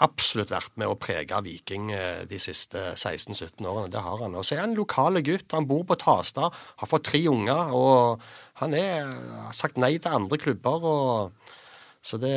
absolutt 0.00 0.54
vært 0.54 0.80
med 0.80 0.88
å 0.88 0.96
prege 1.00 1.42
Viking 1.44 1.92
eh, 1.92 2.22
de 2.30 2.40
siste 2.40 2.94
16-17 2.94 3.60
årene. 3.68 3.92
Det 3.92 4.04
har 4.06 4.24
han. 4.24 4.38
Og 4.40 4.48
så 4.48 4.56
er 4.56 4.64
han 4.64 4.78
lokale 4.78 5.20
gutt. 5.26 5.52
Han 5.52 5.68
bor 5.68 5.84
på 5.88 6.00
Tasta, 6.00 6.48
har 6.48 6.90
fått 6.90 7.10
tre 7.12 7.20
unger, 7.28 7.76
og 7.76 8.24
han 8.64 8.76
er, 8.76 9.12
har 9.44 9.56
sagt 9.56 9.80
nei 9.80 9.98
til 9.98 10.16
andre 10.22 10.40
klubber. 10.40 10.88
Og, 10.88 11.56
så 12.00 12.16
det 12.16 12.36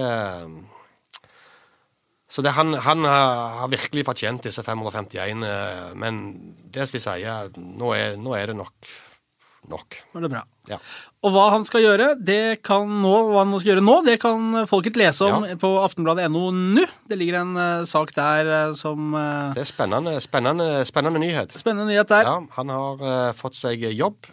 så 2.34 2.42
det, 2.42 2.56
han, 2.58 2.74
han 2.82 3.06
har 3.06 3.60
har 3.62 3.70
virkelig 3.70 4.08
fortjent 4.08 4.48
disse 4.48 4.64
551, 4.66 5.44
eh, 5.46 5.90
men 6.02 6.22
det 6.74 6.88
skal 6.90 7.00
jeg 7.00 7.52
si, 7.54 7.60
nå 7.62 7.92
er, 7.94 8.16
nå 8.18 8.34
er 8.38 8.50
det 8.50 8.56
nok. 8.58 8.94
Nok. 9.70 9.96
Det 10.12 10.28
bra. 10.32 10.42
Ja. 10.68 10.76
Og 11.24 11.32
hva 11.32 11.46
han 11.54 11.64
skal 11.64 11.86
gjøre, 11.86 12.08
det 12.20 12.64
kan 12.68 12.90
nå, 12.90 13.14
hva 13.30 13.46
han 13.46 13.54
skal 13.62 13.70
gjøre 13.70 13.86
nå, 13.86 13.96
det 14.04 14.18
kan 14.20 14.66
folket 14.68 14.98
lese 15.00 15.30
om 15.30 15.46
Ja. 15.48 15.56
på 15.62 15.72
aftenbladet.no 15.86 16.50
nå. 16.52 16.84
Det 17.08 17.20
ligger 17.22 17.40
en 17.44 17.54
uh, 17.56 17.86
sak 17.88 18.12
der 18.18 18.50
uh, 18.50 18.76
som 18.76 19.14
uh, 19.16 19.54
Det 19.56 19.64
er 19.64 19.70
spennende, 19.70 20.18
spennende, 20.20 20.68
spennende 20.90 21.22
nyhet. 21.24 21.56
Spennende 21.56 21.88
nyhet 21.94 22.12
der. 22.12 22.28
Ja, 22.28 22.36
han 22.58 22.76
har 22.76 23.34
fått 23.40 23.56
seg 23.56 23.88
jobb, 23.94 24.28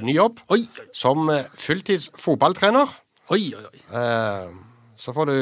ny 0.00 0.14
jobb, 0.16 0.40
Oi, 0.48 0.64
som 0.96 1.28
fulltids 1.52 2.08
fotballtrener. 2.16 2.96
oi, 3.28 3.44
oi. 3.52 3.66
oi. 3.68 3.80
Så 4.96 5.12
får 5.12 5.28
du 5.28 5.36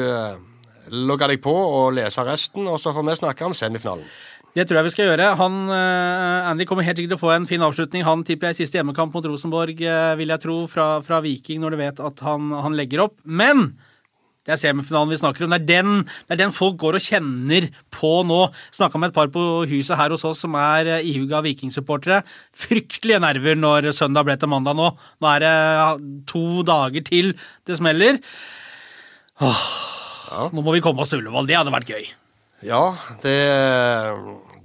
logge 0.91 1.31
deg 1.31 1.41
på 1.43 1.53
og 1.53 1.95
lese 1.97 2.25
resten, 2.27 2.67
og 2.67 2.79
så 2.81 2.93
får 2.95 3.07
vi 3.07 3.17
snakke 3.21 3.47
om 3.47 3.57
semifinalen. 3.57 4.07
Det 4.51 4.65
tror 4.67 4.81
jeg 4.81 4.89
vi 4.89 4.91
skal 4.91 5.07
gjøre. 5.07 5.29
Han, 5.39 5.53
eh, 5.71 6.49
Andy 6.49 6.65
kommer 6.67 6.83
helt 6.83 6.97
sikkert 6.99 7.13
til 7.13 7.19
å 7.19 7.23
få 7.23 7.35
en 7.35 7.47
fin 7.47 7.61
avslutning. 7.63 8.03
Han 8.03 8.25
tipper 8.27 8.51
jeg 8.51 8.65
siste 8.65 8.79
hjemmekamp 8.79 9.13
mot 9.15 9.23
Rosenborg, 9.23 9.79
eh, 9.79 10.15
vil 10.19 10.27
jeg 10.27 10.43
tro, 10.43 10.67
fra, 10.67 10.99
fra 10.99 11.21
Viking, 11.23 11.61
når 11.61 11.71
du 11.71 11.77
vet 11.79 12.03
at 12.03 12.19
han, 12.19 12.51
han 12.51 12.75
legger 12.75 13.05
opp. 13.05 13.15
Men 13.23 13.71
det 14.41 14.55
er 14.55 14.59
semifinalen 14.59 15.13
vi 15.13 15.19
snakker 15.21 15.45
om. 15.45 15.53
Det 15.53 15.61
er 15.61 15.83
den, 15.83 16.03
det 16.03 16.35
er 16.35 16.41
den 16.41 16.55
folk 16.55 16.75
går 16.81 16.97
og 16.97 17.05
kjenner 17.05 17.69
på 17.93 18.11
nå. 18.27 18.41
Snakka 18.73 18.99
med 18.99 19.11
et 19.11 19.17
par 19.19 19.31
på 19.31 19.45
huset 19.69 19.95
her 19.99 20.11
hos 20.11 20.25
oss 20.27 20.41
som 20.43 20.57
er 20.59 20.89
eh, 20.97 21.07
ihuga 21.13 21.43
vikingsupportere. 21.45 22.19
Fryktelige 22.51 23.21
nerver 23.23 23.55
når 23.55 23.91
søndag 23.95 24.27
ble 24.27 24.35
til 24.41 24.51
mandag 24.51 24.75
nå. 24.75 24.91
Nå 25.21 25.31
er 25.31 25.45
det 25.45 25.55
to 26.27 26.65
dager 26.67 27.07
til 27.07 27.35
det 27.69 27.79
smeller. 27.79 28.19
Åh, 29.39 29.63
Nå 30.31 30.63
må 30.63 30.75
vi 30.75 30.83
komme 30.83 31.03
oss 31.03 31.11
til 31.13 31.21
Ullevål. 31.21 31.49
Det 31.49 31.57
hadde 31.59 31.73
vært 31.73 31.91
gøy. 31.91 32.07
Ja, 32.65 32.83
det, 33.23 33.35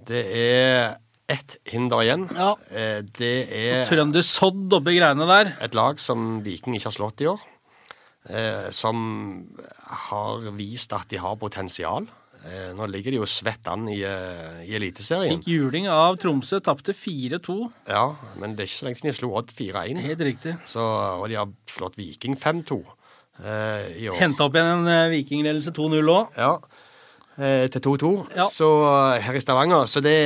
det 0.09 0.23
er 0.37 0.97
ett 1.33 1.57
hinder 1.67 2.05
igjen. 2.05 2.29
Ja. 2.37 2.53
Eh, 2.71 3.01
det 3.19 3.35
er 3.51 3.87
Trøndersodd 3.89 4.77
oppi 4.79 4.97
greiene 4.99 5.27
der. 5.29 5.55
et 5.65 5.75
lag 5.75 5.99
som 6.03 6.41
Viking 6.45 6.77
ikke 6.79 6.91
har 6.93 6.99
slått 6.99 7.25
i 7.25 7.31
år. 7.33 7.43
Eh, 8.27 8.69
som 8.75 8.97
har 10.11 10.47
vist 10.59 10.95
at 10.95 11.11
de 11.11 11.19
har 11.23 11.39
potensial. 11.41 12.07
Eh, 12.47 12.71
nå 12.79 12.87
ligger 12.91 13.15
de 13.15 13.19
jo 13.19 13.27
svett 13.27 13.67
an 13.71 13.89
i, 13.91 14.01
i 14.03 14.75
Eliteserien. 14.79 15.41
Fikk 15.41 15.49
juling 15.51 15.89
av 15.91 16.19
Tromsø, 16.23 16.61
tapte 16.63 16.95
4-2. 16.95 17.57
Ja, 17.91 18.13
men 18.39 18.55
det 18.55 18.67
er 18.67 18.71
ikke 18.71 18.79
så 18.79 18.89
lenge 18.89 19.01
siden 19.01 19.11
de 19.11 19.17
slo 19.19 19.33
Odd 19.41 19.51
4-1. 19.57 20.05
Helt 20.05 20.23
riktig. 20.29 20.55
Så, 20.69 20.85
og 20.85 21.27
de 21.33 21.41
har 21.41 21.51
slått 21.73 21.99
Viking 21.99 22.39
5-2 22.39 22.79
eh, 22.85 22.95
i 23.41 24.09
år. 24.09 24.19
Henta 24.21 24.47
opp 24.47 24.57
igjen 24.57 24.73
en 24.79 24.91
eh, 24.93 25.13
vikingledelse 25.13 25.75
2-0 25.77 26.11
òg. 26.13 26.37
Ja, 26.41 26.53
eh, 27.37 27.67
til 27.73 27.85
2-2. 27.85 28.13
Ja. 28.39 28.49
Så 28.53 28.71
eh, 28.89 29.23
her 29.27 29.39
i 29.39 29.43
Stavanger. 29.45 29.87
Så 29.91 30.03
det, 30.05 30.17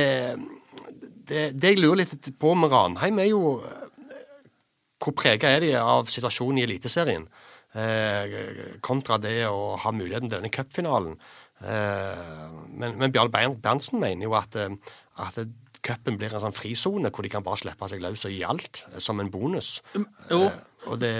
det, 1.27 1.51
det 1.55 1.73
jeg 1.75 1.81
lurer 1.81 2.03
litt 2.03 2.31
på 2.39 2.55
med 2.55 2.73
Ranheim, 2.73 3.19
er 3.19 3.31
jo 3.31 3.57
eh, 3.59 3.87
hvor 5.01 5.15
prega 5.17 5.49
er 5.49 5.63
de 5.65 5.73
av 5.79 6.09
situasjonen 6.11 6.61
i 6.61 6.67
Eliteserien? 6.67 7.25
Eh, 7.71 8.35
kontra 8.83 9.17
det 9.21 9.39
å 9.47 9.77
ha 9.79 9.93
muligheten 9.95 10.29
til 10.29 10.37
denne 10.37 10.51
cupfinalen. 10.53 11.15
Eh, 11.61 12.47
men, 12.67 12.97
men 12.99 13.13
Bjarne 13.13 13.55
Berntsen 13.61 14.01
mener 14.01 14.27
jo 14.27 14.35
at, 14.37 14.57
eh, 14.59 14.95
at 15.21 15.39
cupen 15.81 16.17
blir 16.19 16.33
en 16.33 16.43
sånn 16.43 16.55
frisone 16.55 17.09
hvor 17.13 17.25
de 17.25 17.31
kan 17.33 17.45
bare 17.45 17.61
slippe 17.61 17.89
seg 17.89 18.03
løs 18.03 18.25
og 18.27 18.33
gi 18.33 18.43
alt 18.45 18.83
eh, 18.91 18.99
som 19.03 19.21
en 19.21 19.31
bonus. 19.33 19.79
Jo. 19.95 20.43
Eh, 20.47 20.59
og 20.89 20.97
det, 21.01 21.13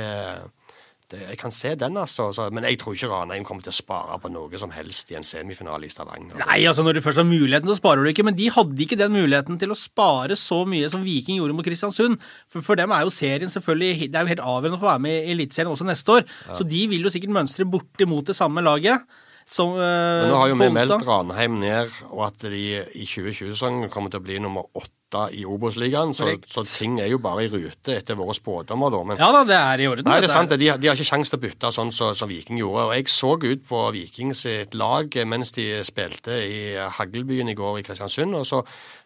det 1.11 1.21
Jeg 1.21 1.37
kan 1.41 1.53
se 1.53 1.73
den, 1.79 1.97
altså. 1.99 2.29
Så, 2.35 2.47
men 2.53 2.65
jeg 2.67 2.79
tror 2.81 2.95
ikke 2.95 3.09
Ranheim 3.11 3.45
kommer 3.47 3.65
til 3.65 3.73
å 3.73 3.77
spare 3.77 4.17
på 4.21 4.31
noe 4.31 4.61
som 4.61 4.73
helst 4.75 5.11
i 5.11 5.17
en 5.19 5.27
semifinale 5.27 5.87
i 5.87 5.91
Stavanger. 5.91 6.39
Nei, 6.41 6.59
altså 6.69 6.85
når 6.85 6.97
du 6.97 7.01
først 7.05 7.21
har 7.21 7.27
muligheten, 7.27 7.69
så 7.71 7.77
sparer 7.79 8.03
du 8.03 8.11
ikke. 8.11 8.25
Men 8.27 8.37
de 8.37 8.49
hadde 8.53 8.85
ikke 8.85 8.99
den 8.99 9.15
muligheten 9.15 9.59
til 9.61 9.73
å 9.73 9.79
spare 9.79 10.37
så 10.39 10.61
mye 10.69 10.91
som 10.91 11.03
Viking 11.05 11.41
gjorde 11.41 11.57
mot 11.57 11.67
Kristiansund. 11.67 12.21
For, 12.51 12.63
for 12.65 12.79
dem 12.79 12.93
er 12.95 13.03
jo 13.05 13.13
serien 13.13 13.51
selvfølgelig 13.51 14.07
Det 14.11 14.17
er 14.17 14.25
jo 14.25 14.33
helt 14.33 14.45
avgjørende 14.53 14.79
å 14.79 14.83
få 14.83 14.91
være 14.91 15.05
med 15.07 15.17
i 15.17 15.35
Eliteserien 15.35 15.73
også 15.73 15.89
neste 15.89 16.15
år. 16.19 16.25
Så 16.55 16.67
de 16.67 16.85
vil 16.91 17.03
jo 17.05 17.11
sikkert 17.13 17.35
mønstre 17.35 17.67
bortimot 17.69 18.31
det 18.31 18.37
samme 18.37 18.63
laget. 18.65 19.05
Som, 19.51 19.73
øh, 19.75 19.81
Men 19.81 20.29
nå 20.31 20.39
har 20.39 20.49
jo 20.51 20.57
vi 20.61 20.71
meldt 20.71 21.07
Ranheim 21.07 21.59
ned, 21.59 21.91
og 22.13 22.27
at 22.29 22.45
de 22.53 22.65
i 22.95 23.05
2020-sesongen 23.09 23.91
kommer 23.91 24.13
til 24.13 24.21
å 24.21 24.23
bli 24.23 24.37
nummer 24.39 24.69
åtte 24.77 25.00
i 25.35 25.43
Obos-ligaen. 25.47 26.13
Så, 26.17 26.29
så 26.47 26.63
ting 26.67 26.99
er 27.03 27.09
jo 27.11 27.19
bare 27.23 27.45
i 27.45 27.49
rute 27.51 27.97
etter 27.97 28.17
våre 28.19 28.35
spådommer, 28.37 28.93
da. 28.93 29.01
Men 29.09 29.19
Ja 29.21 29.31
da, 29.35 29.43
det 29.47 29.57
er 29.57 29.83
i 29.83 29.87
orden. 29.91 30.07
Nei, 30.07 30.19
det 30.23 30.29
er 30.29 30.33
sant. 30.33 30.53
De, 30.55 30.69
de 30.71 30.89
har 30.89 30.97
ikke 30.97 31.09
sjanse 31.11 31.33
til 31.33 31.41
å 31.41 31.43
bytte 31.45 31.71
sånn 31.75 31.93
som 31.95 32.15
som 32.17 32.29
Viking 32.31 32.59
gjorde. 32.61 32.87
Og 32.89 32.95
jeg 32.95 33.11
så 33.11 33.35
ut 33.41 33.63
på 33.67 33.83
Viking 33.95 34.33
sitt 34.37 34.75
lag 34.77 35.15
mens 35.27 35.53
de 35.57 35.67
spilte 35.87 36.37
i 36.45 36.75
Haglbyen 36.97 37.51
i 37.51 37.57
går 37.57 37.79
i 37.81 37.85
Kristiansund, 37.87 38.35
og 38.37 38.45
så, 38.47 38.61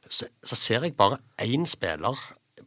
så, 0.10 0.28
så 0.44 0.60
ser 0.60 0.86
jeg 0.88 0.98
bare 0.98 1.22
én 1.44 1.66
spiller 1.70 2.20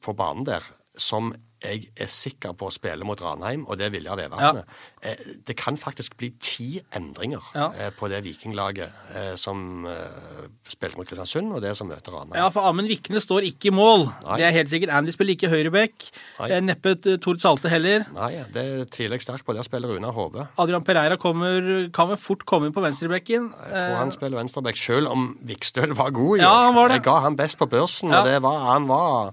på 0.04 0.14
banen 0.16 0.47
der 0.49 0.64
som 0.99 1.33
jeg 1.62 1.88
er 1.98 2.06
sikker 2.06 2.52
på 2.54 2.68
å 2.68 2.72
spille 2.72 3.04
mot 3.06 3.18
Ranheim, 3.20 3.64
og 3.66 3.78
det 3.80 3.86
er 3.88 3.90
Viljar 3.90 4.16
Vevatnet. 4.20 4.64
Ja. 5.02 5.14
Det 5.46 5.54
kan 5.58 5.76
faktisk 5.78 6.16
bli 6.18 6.30
ti 6.42 6.80
endringer 6.94 7.42
Ja. 7.54 7.68
eh, 7.78 7.90
på 7.94 8.08
det 8.10 8.20
Vikinglaget 8.24 8.90
eh, 9.14 9.34
som 9.38 9.86
eh, 9.86 10.46
spilte 10.68 10.98
mot 10.98 11.06
Kristiansund, 11.08 11.52
og 11.54 11.62
det 11.62 11.76
som 11.78 11.88
møter 11.90 12.12
Ranheim. 12.14 12.34
Ja, 12.38 12.48
for 12.54 12.66
Amund 12.68 12.88
Vikne 12.90 13.20
står 13.22 13.46
ikke 13.50 13.70
i 13.70 13.74
mål. 13.74 14.06
Nei. 14.24 14.36
Det 14.38 14.46
er 14.48 14.54
helt 14.58 14.70
sikkert. 14.70 14.90
Andy 14.94 15.10
spiller 15.14 15.34
ikke 15.36 15.50
høyreback. 15.52 16.08
Eh, 16.46 16.58
Neppe 16.62 16.94
eh, 16.96 17.18
Tord 17.22 17.38
Salte 17.42 17.68
heller. 17.72 18.06
Nei, 18.14 18.32
det 18.54 18.66
tviler 18.94 19.18
jeg 19.18 19.26
sterkt 19.26 19.46
på. 19.46 19.54
Der 19.58 19.66
spiller 19.66 19.90
Runar 19.94 20.14
Hove. 20.14 20.48
Adrian 20.58 20.84
Pereira 20.86 21.16
kommer, 21.18 21.88
kan 21.94 22.08
vel 22.14 22.18
fort 22.22 22.44
komme 22.48 22.66
inn 22.70 22.74
på 22.76 22.82
venstrebekken. 22.86 23.50
Jeg 23.68 23.72
tror 23.88 23.96
han 24.02 24.14
spiller 24.14 24.38
venstreback 24.42 24.78
selv 24.78 25.10
om 25.14 25.30
Vikstøl 25.46 25.94
var 25.98 26.10
god 26.14 26.38
i 26.38 26.42
Ja, 26.42 26.54
han 26.68 26.74
var 26.78 26.88
det. 26.88 27.00
Jeg 27.02 27.08
ga 27.10 27.18
han 27.26 27.36
best 27.38 27.58
på 27.58 27.66
børsen, 27.70 28.14
og 28.14 28.26
det 28.26 28.38
var, 28.46 28.58
han 28.72 28.86
var 28.90 29.32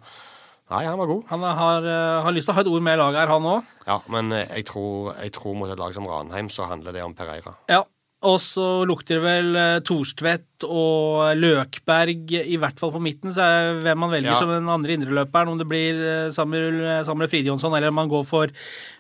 Nei, 0.74 0.84
han 0.88 0.98
var 0.98 1.06
god. 1.12 1.26
Han 1.30 1.44
har, 1.46 1.86
eh, 1.86 2.22
har 2.26 2.34
lyst 2.34 2.48
til 2.50 2.54
å 2.56 2.58
ha 2.58 2.64
et 2.66 2.70
ord 2.72 2.82
med 2.82 2.98
i 2.98 3.02
laget 3.02 3.20
her, 3.22 3.34
han 3.36 3.44
òg. 3.46 3.74
Ja, 3.86 4.00
men 4.10 4.32
eh, 4.34 4.48
jeg 4.58 4.66
tror, 4.72 5.12
jeg 5.22 5.32
tror 5.36 5.54
mot 5.60 5.70
et 5.70 5.78
lag 5.78 5.94
som 5.94 6.08
Ranheim 6.10 6.50
så 6.50 6.66
handler 6.66 6.96
det 6.96 7.04
om 7.06 7.14
Pereira. 7.14 7.54
Ja. 7.70 7.84
Og 8.26 8.40
så 8.42 8.82
lukter 8.90 9.20
det 9.20 9.22
vel 9.22 9.50
Torstvedt 9.86 9.86
Thorstvedt 9.86 10.66
og 10.66 11.36
Løkberg, 11.38 12.32
i 12.42 12.58
hvert 12.58 12.80
fall 12.82 12.90
på 12.96 13.02
midten. 13.04 13.30
Så 13.36 13.44
er 13.46 13.78
hvem 13.84 14.02
man 14.02 14.10
velger 14.10 14.32
Ja. 14.32 14.40
som 14.40 14.50
den 14.50 14.72
andre 14.72 14.96
indreløperen, 14.98 15.52
om 15.52 15.60
det 15.60 15.68
blir 15.70 15.94
eh, 16.02 16.32
Samuel, 16.34 17.06
Samuel 17.06 17.30
Fridjonsson 17.30 17.76
eller 17.78 17.94
om 17.94 18.00
man 18.02 18.10
går 18.10 18.26
for 18.26 18.50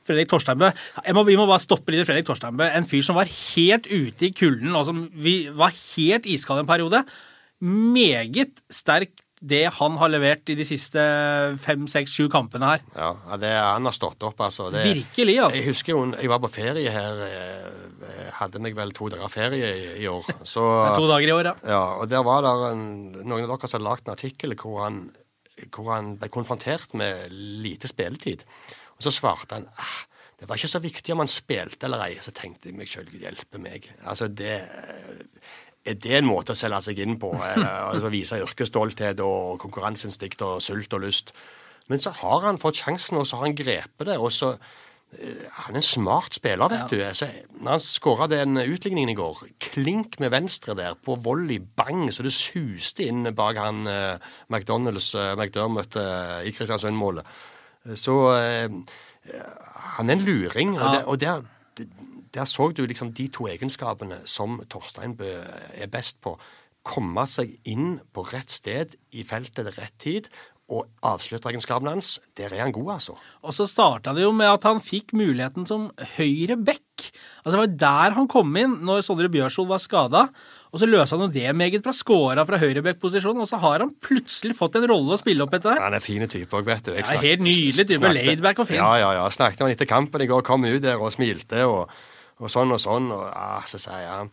Fredrik 0.06 0.30
Torsteinbø. 0.30 0.70
Jeg 1.08 1.18
må, 1.18 1.26
vi 1.26 1.40
må 1.40 1.48
bare 1.50 1.64
stoppe 1.64 1.90
litt 1.96 2.06
Fredrik 2.06 2.28
Torsteinbø. 2.30 2.70
En 2.78 2.86
fyr 2.86 3.02
som 3.02 3.18
var 3.18 3.26
helt 3.26 3.90
ute 3.90 4.30
i 4.30 4.34
kulden, 4.36 4.76
og 4.78 4.86
som 4.86 5.08
vi 5.10 5.48
var 5.50 5.74
helt 5.74 6.30
iskald 6.30 6.62
en 6.62 6.70
periode. 6.70 7.02
Meget 7.66 8.62
sterk 8.70 9.25
det 9.46 9.64
han 9.78 9.98
har 10.02 10.10
levert 10.10 10.50
i 10.50 10.56
de 10.58 10.66
siste 10.68 11.02
fem, 11.62 11.86
seks, 11.92 12.14
sju 12.18 12.28
kampene 12.34 12.72
her. 12.74 12.86
Ja, 12.96 13.12
det, 13.42 13.52
Han 13.54 13.86
har 13.86 13.96
stått 13.96 14.24
opp, 14.25 14.40
altså. 14.42 14.72
Det, 14.74 14.86
Virkelig, 14.88 15.36
altså. 15.44 15.60
Jeg 15.62 15.70
husker 15.70 15.94
jo 15.94 16.06
jeg 16.16 16.32
var 16.32 16.42
på 16.44 16.52
ferie 16.54 16.94
her. 16.94 17.22
eh, 17.28 18.32
hadde 18.40 18.62
meg 18.64 18.75
vel 18.78 18.92
to 18.96 19.10
dager 19.14 19.32
ferie 19.32 19.70
i, 19.72 19.84
i 20.04 20.08
år. 20.12 20.25
Så, 20.44 20.64
To 21.00 21.06
dager 21.10 21.30
i 21.30 21.36
år, 21.36 21.52
ja. 21.52 21.56
ja, 21.75 21.84
og 22.02 22.10
der 22.12 22.25
var 22.25 22.44
det 22.46 22.56
noen 22.75 23.46
av 23.46 23.54
dere 23.54 23.70
som 23.70 23.78
hadde 23.80 23.88
lagd 23.90 24.08
en 24.10 24.16
artikkel 24.16 24.58
hvor 24.60 24.82
han, 24.84 25.00
hvor 25.70 25.94
han 25.94 26.16
ble 26.20 26.32
konfrontert 26.34 26.98
med 26.98 27.32
lite 27.32 27.92
spilletid. 27.92 28.44
Og 28.98 29.08
så 29.08 29.14
svarte 29.14 29.60
han 29.60 29.70
ah, 29.80 29.98
det 30.36 30.50
var 30.50 30.60
ikke 30.60 30.68
så 30.74 30.82
viktig 30.84 31.14
om 31.14 31.22
han 31.24 31.32
spilte 31.32 31.88
eller 31.88 32.10
ei. 32.10 32.18
Så 32.24 32.34
tenkte 32.36 32.68
jeg 32.70 32.75
meg 32.75 32.90
sjøl, 32.92 33.08
hjelpe 33.22 33.62
meg. 33.62 33.88
Altså, 34.04 34.28
det 34.28 34.58
er 35.86 36.00
det 36.01 36.18
en 36.18 36.27
måte 36.27 36.56
å 36.56 36.58
selge 36.58 36.82
seg 36.88 37.04
inn 37.04 37.20
på? 37.22 37.32
Eh, 37.38 37.62
altså 37.92 38.10
Vise 38.13 38.42
yrkesstolthet 38.42 39.22
og 39.25 39.60
konkurranseinstinkt 39.62 40.42
og 40.46 40.63
sult 40.65 40.98
og 40.98 41.06
lyst. 41.06 41.36
Men 41.92 42.01
så 42.01 42.13
har 42.24 42.48
han 42.48 42.58
fått 42.62 42.82
sjansen, 42.82 43.20
og 43.22 43.27
så 43.30 43.38
har 43.38 43.50
han 43.50 43.58
grepet 43.58 44.10
det. 44.10 44.18
Og 44.18 44.32
så 44.34 44.56
eh, 44.56 45.46
han 45.60 45.77
er 45.77 45.82
en 45.84 45.86
smart 45.86 46.39
spiller, 46.39 46.72
vet 46.74 46.89
du. 46.89 46.98
Altså, 47.06 47.30
når 47.60 47.77
han 47.77 47.84
skåra 47.86 48.30
den 48.32 48.58
utligningen 48.63 49.13
i 49.13 49.18
går, 49.18 49.44
klink 49.62 50.18
med 50.24 50.34
venstre 50.34 50.74
der, 50.77 50.98
på 50.98 51.20
volley, 51.22 51.60
bang, 51.62 52.08
så 52.10 52.25
det 52.25 52.34
suste 52.34 53.06
inn 53.06 53.30
bak 53.38 53.62
han 53.62 53.86
eh, 53.92 54.32
McDonald's, 54.50 55.12
eh, 55.20 55.36
McDermott 55.38 56.00
eh, 56.01 56.48
i 56.50 56.56
Kristiansund-målet. 56.56 57.36
Så 57.94 58.18
eh, 58.39 58.72
han 59.98 60.10
er 60.10 60.18
en 60.18 60.25
luring, 60.25 60.74
og, 60.80 60.88
det, 60.96 61.06
og 61.06 61.22
der, 61.22 61.46
der 62.36 62.48
så 62.50 62.70
du 62.75 62.84
liksom 62.86 63.13
de 63.15 63.27
to 63.34 63.48
egenskapene 63.51 64.22
som 64.30 64.60
Torstein 64.72 65.15
Bø 65.18 65.32
er 65.74 65.92
best 65.92 66.22
på. 66.24 66.36
Komme 66.86 67.25
seg 67.30 67.56
inn 67.65 68.00
på 68.13 68.25
rett 68.30 68.51
sted 68.54 68.98
i 69.15 69.24
feltet 69.25 69.63
til 69.63 69.74
rett 69.80 69.96
tid. 70.01 70.30
Og 70.65 70.88
avslutteregenskapen 71.06 71.92
hans, 71.92 72.15
der 72.38 72.50
er 72.50 72.63
han 72.63 72.74
god, 72.74 72.96
altså. 72.96 73.13
Og 73.46 73.54
så 73.54 73.68
starta 73.70 74.15
det 74.18 74.24
jo 74.24 74.32
med 74.34 74.50
at 74.50 74.63
han 74.65 74.80
fikk 74.82 75.13
muligheten 75.13 75.68
som 75.70 75.92
høyre 76.18 76.58
back. 76.58 76.82
Altså 77.44 77.54
Det 77.54 77.60
var 77.60 77.75
der 77.84 78.15
han 78.15 78.30
kom 78.32 78.50
inn 78.58 78.80
når 78.86 79.04
Sondre 79.06 79.30
Bjørsol 79.30 79.68
var 79.70 79.84
skada. 79.84 80.24
Og 80.74 80.82
så 80.82 80.89
løsa 80.89 81.20
han 81.20 81.27
jo 81.27 81.36
det 81.36 81.54
meget 81.54 81.86
bra. 81.86 81.94
Skåra 81.94 82.48
fra 82.50 82.58
høyreback-posisjon, 82.63 83.38
og 83.46 83.50
så 83.50 83.62
har 83.62 83.86
han 83.86 83.94
plutselig 84.01 84.58
fått 84.58 84.80
en 84.80 84.89
rolle 84.89 85.13
å 85.13 85.22
spille 85.22 85.46
opp 85.46 85.54
etter 85.54 85.75
der. 85.75 85.86
Han 85.86 86.00
er 86.00 86.04
fin 86.04 86.25
type 86.25 86.58
òg, 86.58 86.65
vet 86.65 86.89
du. 86.89 86.96
Jeg 86.98 87.06
ja, 87.13 87.22
helt 87.22 87.46
nydelig 87.46 87.86
type. 87.94 88.13
Laidback 88.18 88.65
og 88.65 88.72
fin. 88.72 88.82
Ja, 88.82 88.89
ja, 89.04 89.13
ja. 89.22 89.30
Snakket 89.30 89.62
med 89.62 89.70
han 89.70 89.77
etter 89.77 89.92
kampen 89.94 90.25
i 90.25 90.30
går, 90.34 90.42
kom 90.50 90.65
ut 90.65 90.82
der 90.82 90.98
og 90.98 91.13
smilte 91.13 91.62
og, 91.70 91.94
og 92.42 92.51
sånn 92.51 92.74
og 92.75 92.82
sånn. 92.82 93.12
Og 93.15 93.25
ja, 93.30 93.60
så 93.70 93.82
sier 93.82 94.10
han 94.10 94.32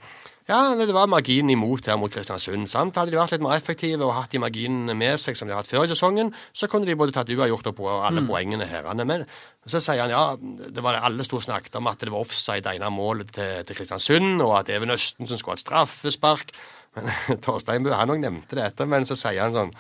ja, 0.48 0.74
det 0.74 0.90
var 0.90 1.06
marginen 1.06 1.52
imot 1.54 1.86
her 1.86 1.96
mot 2.00 2.10
Kristiansund. 2.12 2.66
sant? 2.68 2.96
Hadde 2.98 3.14
de 3.14 3.18
vært 3.18 3.36
litt 3.36 3.44
mer 3.44 3.54
effektive 3.54 4.02
og 4.02 4.16
hatt 4.16 4.32
de 4.34 4.40
marginene 4.42 4.96
med 4.98 5.20
seg 5.22 5.38
som 5.38 5.46
de 5.46 5.54
har 5.54 5.62
hatt 5.62 5.70
før 5.70 5.86
i 5.86 5.92
sesongen, 5.92 6.32
så 6.52 6.66
kunne 6.68 6.88
de 6.88 6.96
både 6.98 7.14
tatt 7.14 7.30
uavgjort 7.30 7.70
og 7.70 7.76
på 7.78 7.86
alle 7.92 8.24
mm. 8.24 8.28
poengene 8.28 8.66
her. 8.66 8.88
Men 9.06 9.24
så 9.70 9.78
sier 9.78 10.02
han 10.02 10.12
ja, 10.12 10.24
det 10.42 10.82
var 10.82 10.98
det 10.98 11.04
alle 11.06 11.26
sto 11.28 11.38
snakket 11.40 11.78
om 11.78 11.88
at 11.92 12.02
det 12.02 12.10
var 12.12 12.26
offside 12.26 12.66
det 12.66 12.74
ene 12.74 12.90
målet 12.92 13.30
til, 13.38 13.62
til 13.68 13.78
Kristiansund, 13.78 14.42
og 14.42 14.56
at 14.58 14.74
Even 14.74 14.92
Østensen 14.92 15.38
skulle 15.38 15.54
ha 15.54 15.60
et 15.60 15.64
straffespark. 15.64 16.52
Men 16.98 17.12
Torstein 17.46 17.86
Bø 17.86 17.94
han 17.94 18.12
òg 18.12 18.20
nevnte 18.24 18.58
dette, 18.58 18.88
men 18.90 19.06
så 19.08 19.16
sier 19.16 19.46
han 19.46 19.54
sånn 19.54 19.76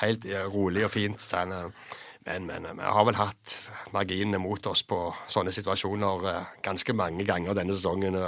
helt 0.00 0.24
rolig 0.54 0.86
og 0.86 0.94
fint 0.94 1.20
så 1.20 1.34
sier 1.34 1.52
han, 1.52 1.74
men, 2.26 2.46
men 2.46 2.78
vi 2.78 2.90
har 2.94 3.06
vel 3.08 3.18
hatt 3.18 3.56
marginene 3.94 4.38
mot 4.38 4.66
oss 4.70 4.84
på 4.86 4.98
sånne 5.30 5.54
situasjoner 5.54 6.26
eh, 6.30 6.50
ganske 6.62 6.94
mange 6.94 7.26
ganger 7.26 7.56
denne 7.58 7.74
sesongen. 7.74 8.18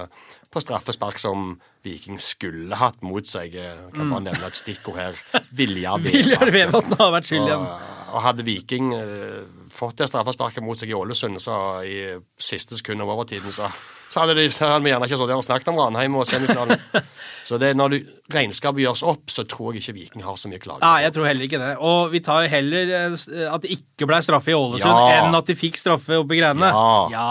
På 0.50 0.62
straffespark 0.62 1.20
som 1.22 1.54
Viking 1.86 2.18
skulle 2.22 2.78
hatt 2.80 3.02
mot 3.06 3.26
seg. 3.26 3.54
Jeg 3.54 3.90
kan 3.94 4.10
bare 4.10 4.24
mm. 4.24 4.30
nevne 4.30 4.50
et 4.50 4.58
stikkord 4.58 4.98
her. 4.98 5.20
Viljar 5.54 6.50
Vevatn 6.58 6.98
har 6.98 7.14
vært 7.14 7.30
skyld 7.30 7.46
igjen. 7.46 7.68
Og 8.14 8.22
hadde 8.22 8.44
Viking 8.46 8.92
eh, 8.94 9.42
fått 9.74 9.98
det 9.98 10.06
straffesparket 10.10 10.62
mot 10.62 10.78
seg 10.78 10.92
i 10.92 10.94
Ålesund, 10.94 11.40
så 11.42 11.56
i 11.82 12.14
siste 12.38 12.78
sekund 12.78 13.02
av 13.02 13.10
overtiden, 13.10 13.50
så, 13.50 13.66
så 14.12 14.22
hadde, 14.22 14.36
de, 14.38 14.44
så 14.54 14.68
hadde 14.70 14.84
vi 14.86 14.92
gjerne 14.92 15.08
ikke 15.08 15.18
stått 15.18 15.32
der 15.32 15.40
og 15.40 15.46
snakket 15.46 15.70
om 15.72 15.80
Ranheim 15.80 16.18
og 16.20 16.28
semifinalen. 16.30 16.84
så 17.48 17.58
det, 17.58 17.72
når 17.78 17.96
du, 17.96 18.12
regnskapet 18.34 18.84
gjøres 18.84 19.02
opp, 19.10 19.26
så 19.34 19.46
tror 19.50 19.72
jeg 19.74 19.82
ikke 19.82 19.96
Viking 19.98 20.26
har 20.26 20.38
så 20.38 20.52
mye 20.52 20.62
klager. 20.62 20.84
Nei, 20.86 21.00
jeg 21.08 21.16
tror 21.16 21.28
heller 21.30 21.48
ikke 21.48 21.62
det. 21.64 21.72
Og 21.90 22.14
vi 22.14 22.22
tar 22.28 22.44
jo 22.46 22.52
heller 22.54 22.94
eh, 23.00 23.18
at 23.50 23.66
det 23.66 23.74
ikke 23.80 24.10
ble 24.12 24.22
straffe 24.26 24.54
i 24.54 24.58
Ålesund, 24.60 25.02
ja. 25.10 25.18
enn 25.24 25.40
at 25.40 25.50
de 25.50 25.58
fikk 25.58 25.80
straffe 25.80 26.22
oppe 26.22 26.38
i 26.38 26.42
greiene. 26.44 26.70
Ja. 26.70 26.94
ja. 27.16 27.26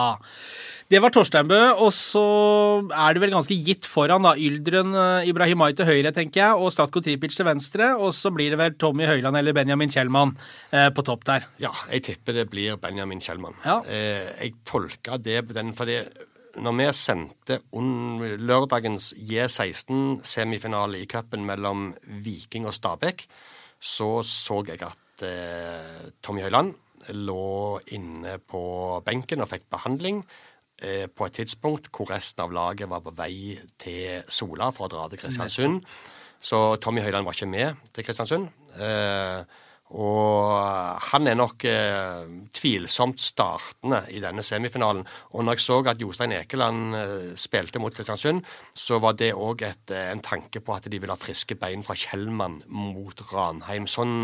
Det 0.93 1.00
var 1.01 1.09
Torsteinbø, 1.09 1.57
og 1.81 1.88
så 1.89 2.21
er 2.85 3.15
det 3.15 3.21
vel 3.23 3.31
ganske 3.33 3.55
gitt 3.65 3.88
foran, 3.89 4.27
da. 4.27 4.35
Yldren 4.38 4.91
uh, 4.93 5.25
Ibrahimai 5.25 5.71
til 5.73 5.88
høyre, 5.89 6.12
tenker 6.13 6.43
jeg, 6.43 6.59
og 6.62 6.69
Slatko 6.75 7.01
Tripic 7.01 7.33
til 7.33 7.47
venstre. 7.47 7.88
Og 7.97 8.12
så 8.13 8.29
blir 8.35 8.53
det 8.53 8.59
vel 8.62 8.75
Tommy 8.77 9.07
Høiland 9.09 9.39
eller 9.39 9.55
Benjamin 9.57 9.89
Kjellmann 9.89 10.35
eh, 10.69 10.91
på 10.93 11.05
topp 11.07 11.25
der. 11.31 11.47
Ja, 11.63 11.71
jeg 11.89 12.05
tipper 12.05 12.38
det 12.38 12.45
blir 12.51 12.77
Benjamin 12.77 13.23
Kjellmann. 13.25 13.57
Ja. 13.65 13.79
Eh, 13.89 14.29
jeg 14.38 14.59
tolka 14.69 15.17
det 15.17 15.39
på 15.47 15.57
den 15.57 15.73
fordi 15.73 15.97
når 16.62 16.77
vi 16.77 16.88
sendte 16.93 17.59
lørdagens 18.45 19.15
J16-semifinale 19.17 21.01
i 21.01 21.09
cupen 21.09 21.50
mellom 21.50 21.89
Viking 22.05 22.69
og 22.69 22.77
Stabæk, 22.77 23.25
så 23.81 24.19
så 24.21 24.62
jeg 24.69 24.85
at 24.85 25.25
Tommy 26.21 26.45
Høiland 26.45 26.75
lå 27.17 27.79
inne 27.97 28.38
på 28.38 28.63
benken 29.05 29.41
og 29.41 29.50
fikk 29.50 29.65
behandling. 29.73 30.22
Eh, 30.81 31.05
på 31.05 31.27
et 31.27 31.36
tidspunkt 31.38 31.92
hvor 31.94 32.09
resten 32.09 32.42
av 32.44 32.53
laget 32.53 32.90
var 32.90 33.03
på 33.05 33.14
vei 33.16 33.59
til 33.79 34.24
Sola 34.27 34.72
for 34.74 34.88
å 34.88 34.92
dra 34.92 35.03
til 35.12 35.22
Kristiansund. 35.22 35.83
Så 36.44 36.64
Tommy 36.81 37.03
Høiland 37.05 37.27
var 37.27 37.38
ikke 37.38 37.51
med 37.51 37.83
til 37.94 38.07
Kristiansund. 38.07 38.50
Eh, 38.74 39.44
og 39.94 40.98
han 41.12 41.29
er 41.29 41.38
nok 41.38 41.64
eh, 41.70 42.24
tvilsomt 42.57 43.22
startende 43.22 44.01
i 44.09 44.24
denne 44.24 44.42
semifinalen. 44.42 45.05
Og 45.38 45.46
når 45.46 45.59
jeg 45.59 45.66
så 45.68 45.77
at 45.92 46.01
Jostein 46.01 46.33
Ekeland 46.40 46.98
eh, 46.98 47.29
spilte 47.38 47.79
mot 47.79 47.94
Kristiansund, 47.94 48.42
så 48.74 48.98
var 49.03 49.14
det 49.20 49.36
òg 49.38 49.62
en 49.68 50.25
tanke 50.25 50.64
på 50.66 50.74
at 50.74 50.90
de 50.90 50.98
ville 50.98 51.14
ha 51.14 51.20
friske 51.20 51.55
bein 51.62 51.86
fra 51.86 51.96
Kjellmann 52.00 52.64
mot 52.74 53.22
Ranheim. 53.29 53.86
Sånn 53.86 54.18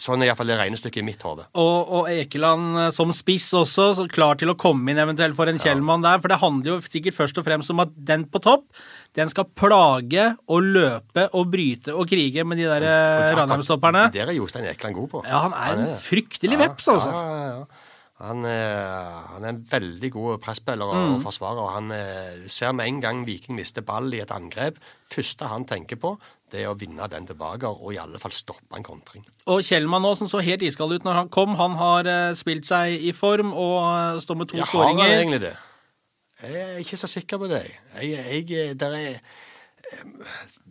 Sånn 0.00 0.22
er 0.22 0.30
iallfall 0.30 0.50
det 0.50 0.58
regnestykket 0.58 1.02
i 1.02 1.06
mitt 1.06 1.22
hode. 1.26 1.46
Og, 1.60 1.92
og, 1.98 2.08
Ekeland 2.12 2.80
eh, 2.82 2.90
som 2.94 3.12
spiss 3.14 3.48
også, 3.56 3.88
så 3.98 4.06
klar 4.10 4.38
til 4.40 4.52
å 4.52 4.56
komme 4.58 4.92
inn 4.92 5.00
eventuelt 5.02 5.36
for 5.38 5.50
en 5.50 5.60
Kjellmann 5.60 6.04
ja. 6.04 6.14
der. 6.14 6.24
For 6.24 6.32
det 6.32 6.40
handler 6.42 6.74
jo 6.74 6.78
sikkert 6.86 7.18
først 7.18 7.40
og 7.40 7.46
fremst 7.46 7.72
om 7.74 7.82
at 7.84 7.94
den 8.10 8.26
på 8.30 8.42
topp, 8.44 8.66
den 9.18 9.32
skal 9.32 9.48
plage 9.54 10.28
og 10.50 10.70
løpe 10.76 11.28
og 11.32 11.50
bryte 11.52 11.94
og 11.94 12.08
krige 12.10 12.46
med 12.48 12.62
de 12.62 12.68
der 12.70 12.88
eh, 12.90 13.32
Ranheim-stopperne. 13.38 14.08
Det 14.14 14.24
er 14.24 14.34
Jostein 14.36 14.68
Ekeland 14.70 14.98
god 14.98 15.10
på. 15.16 15.24
Ja, 15.28 15.44
han 15.46 15.56
er, 15.56 15.64
han 15.70 15.84
er 15.86 15.92
en 15.94 16.04
fryktelig 16.04 16.58
ja, 16.58 16.62
veps, 16.66 16.90
altså. 16.96 17.10
Ja, 17.14 17.24
ja, 17.24 17.50
ja. 17.58 17.83
Han 18.22 18.44
er, 18.46 19.10
han 19.32 19.42
er, 19.42 19.50
en 19.50 19.64
veldig 19.66 20.10
god 20.14 20.38
presspiller 20.38 20.86
og 20.86 21.16
mm. 21.16 21.16
forsvarer. 21.24 21.58
og 21.58 21.72
Han 21.74 21.90
er, 21.90 22.44
ser 22.46 22.72
med 22.72 22.86
en 22.86 23.00
gang 23.02 23.24
Viking 23.26 23.58
mister 23.58 23.82
ball 23.82 24.12
i 24.14 24.20
et 24.22 24.30
angrep. 24.30 24.78
første 25.10 25.48
han 25.50 25.66
tenker 25.66 25.98
på, 25.98 26.14
det 26.52 26.62
er 26.62 26.70
å 26.70 26.76
vinne 26.78 27.08
den 27.10 27.26
tilbake 27.26 27.66
og 27.66 27.90
i 27.90 27.98
alle 27.98 28.20
fall 28.22 28.32
stoppe 28.32 28.78
en 28.78 28.86
kontring. 28.86 29.24
Og 29.50 29.64
Kjellmann 29.66 30.06
nå, 30.06 30.14
som 30.14 30.30
så 30.30 30.44
helt 30.46 30.62
iskald 30.62 30.94
ut 30.94 31.06
når 31.06 31.18
han 31.24 31.32
kom, 31.34 31.56
han 31.58 31.74
har 31.80 32.06
uh, 32.06 32.34
spilt 32.38 32.68
seg 32.68 33.02
i 33.02 33.10
form 33.12 33.50
og 33.50 34.22
står 34.22 34.38
med 34.38 34.52
to 34.52 34.62
skåringer. 34.62 35.02
Har 35.02 35.10
han 35.10 35.18
egentlig 35.18 35.42
det? 35.48 35.56
Jeg 36.44 36.62
er 36.62 36.78
ikke 36.84 37.00
så 37.00 37.10
sikker 37.10 37.40
på 37.42 37.50
det. 37.50 37.64
Jeg, 37.98 38.46
jeg, 38.46 38.78
der 38.78 38.94
er 38.94 39.18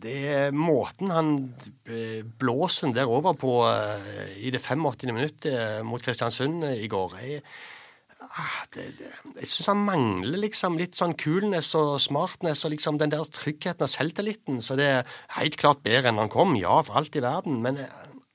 det 0.00 0.16
er 0.32 0.56
måten 0.56 1.12
han 1.14 1.30
blåser 2.40 2.94
der 2.94 3.10
over 3.10 3.36
på 3.38 3.60
eh, 3.68 4.34
i 4.46 4.52
det 4.54 4.62
85. 4.62 5.12
minuttet 5.12 5.84
mot 5.86 6.02
Kristiansund 6.02 6.66
i 6.72 6.88
går. 6.90 7.16
Jeg, 7.22 7.42
ah, 8.24 8.60
det, 8.74 8.86
jeg 9.38 9.50
syns 9.50 9.70
han 9.72 9.84
mangler 9.86 10.40
liksom 10.46 10.78
litt 10.80 10.98
sånn 10.98 11.16
coolness 11.20 11.72
og 11.78 11.96
smartness 12.02 12.64
og 12.66 12.74
liksom 12.74 12.98
den 13.00 13.14
der 13.14 13.24
tryggheten 13.28 13.86
og 13.86 13.92
selvtilliten. 13.92 14.60
Så 14.64 14.78
det 14.80 14.90
er 14.90 15.14
helt 15.38 15.58
klart 15.60 15.84
bedre 15.86 16.10
enn 16.10 16.22
han 16.22 16.32
kom, 16.32 16.56
ja, 16.60 16.80
for 16.86 17.00
alt 17.00 17.16
i 17.16 17.24
verden. 17.24 17.62
Men 17.64 17.80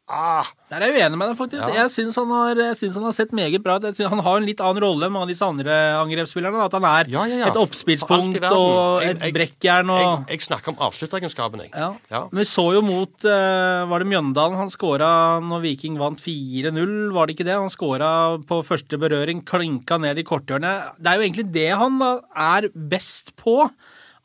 Ah. 0.10 0.48
Der 0.69 0.82
er 0.82 0.89
jeg 0.89 1.04
uenig 1.04 1.17
med 1.17 1.30
deg, 1.30 1.38
faktisk. 1.38 1.63
Ja. 1.69 1.84
Jeg 1.84 1.91
syns 1.93 2.17
han, 2.17 2.32
han, 2.34 3.04
har 3.06 3.13
sett 3.13 3.34
meget 3.36 3.62
bra 3.65 3.76
ut. 3.78 4.00
Han 4.10 4.22
har 4.26 4.39
en 4.39 4.48
litt 4.48 4.62
annen 4.62 4.82
rolle 4.82 5.06
enn 5.06 5.13
mange 5.13 5.28
av 5.28 5.32
disse 5.32 5.45
andre 5.45 5.76
angrepsspillerne. 6.00 6.63
At 6.65 6.78
han 6.78 6.88
er 6.89 7.12
ja, 7.13 7.26
ja, 7.30 7.50
et 7.50 7.60
oppspillspunkt 7.60 8.45
og 8.50 9.06
et 9.06 9.22
brekkjern 9.36 9.89
og 9.93 10.02
Jeg, 10.02 10.26
jeg 10.34 10.48
snakker 10.48 10.74
om 10.74 10.82
avslutteregenskapen, 10.89 11.65
jeg. 11.67 11.74
Ja. 11.74 12.24
Men 12.32 12.41
vi 12.41 12.48
så 12.50 12.65
jo 12.76 12.84
mot 12.86 13.28
uh, 13.28 13.86
Var 13.89 14.04
det 14.04 14.10
Mjøndalen 14.10 14.58
han 14.60 14.74
skåra 14.74 15.12
når 15.45 15.63
Viking 15.67 16.00
vant 16.02 16.22
4-0, 16.22 16.98
var 17.15 17.30
det 17.30 17.38
ikke 17.38 17.48
det? 17.50 17.58
Han 17.58 17.74
skåra 17.74 18.12
på 18.50 18.62
første 18.65 18.98
berøring, 19.02 19.45
klinka 19.45 20.00
ned 20.02 20.22
i 20.22 20.26
korthjørnet. 20.26 20.98
Det 20.98 21.12
er 21.12 21.19
jo 21.19 21.28
egentlig 21.28 21.50
det 21.54 21.69
han 21.78 22.02
er 22.02 22.69
best 22.74 23.36
på. 23.39 23.62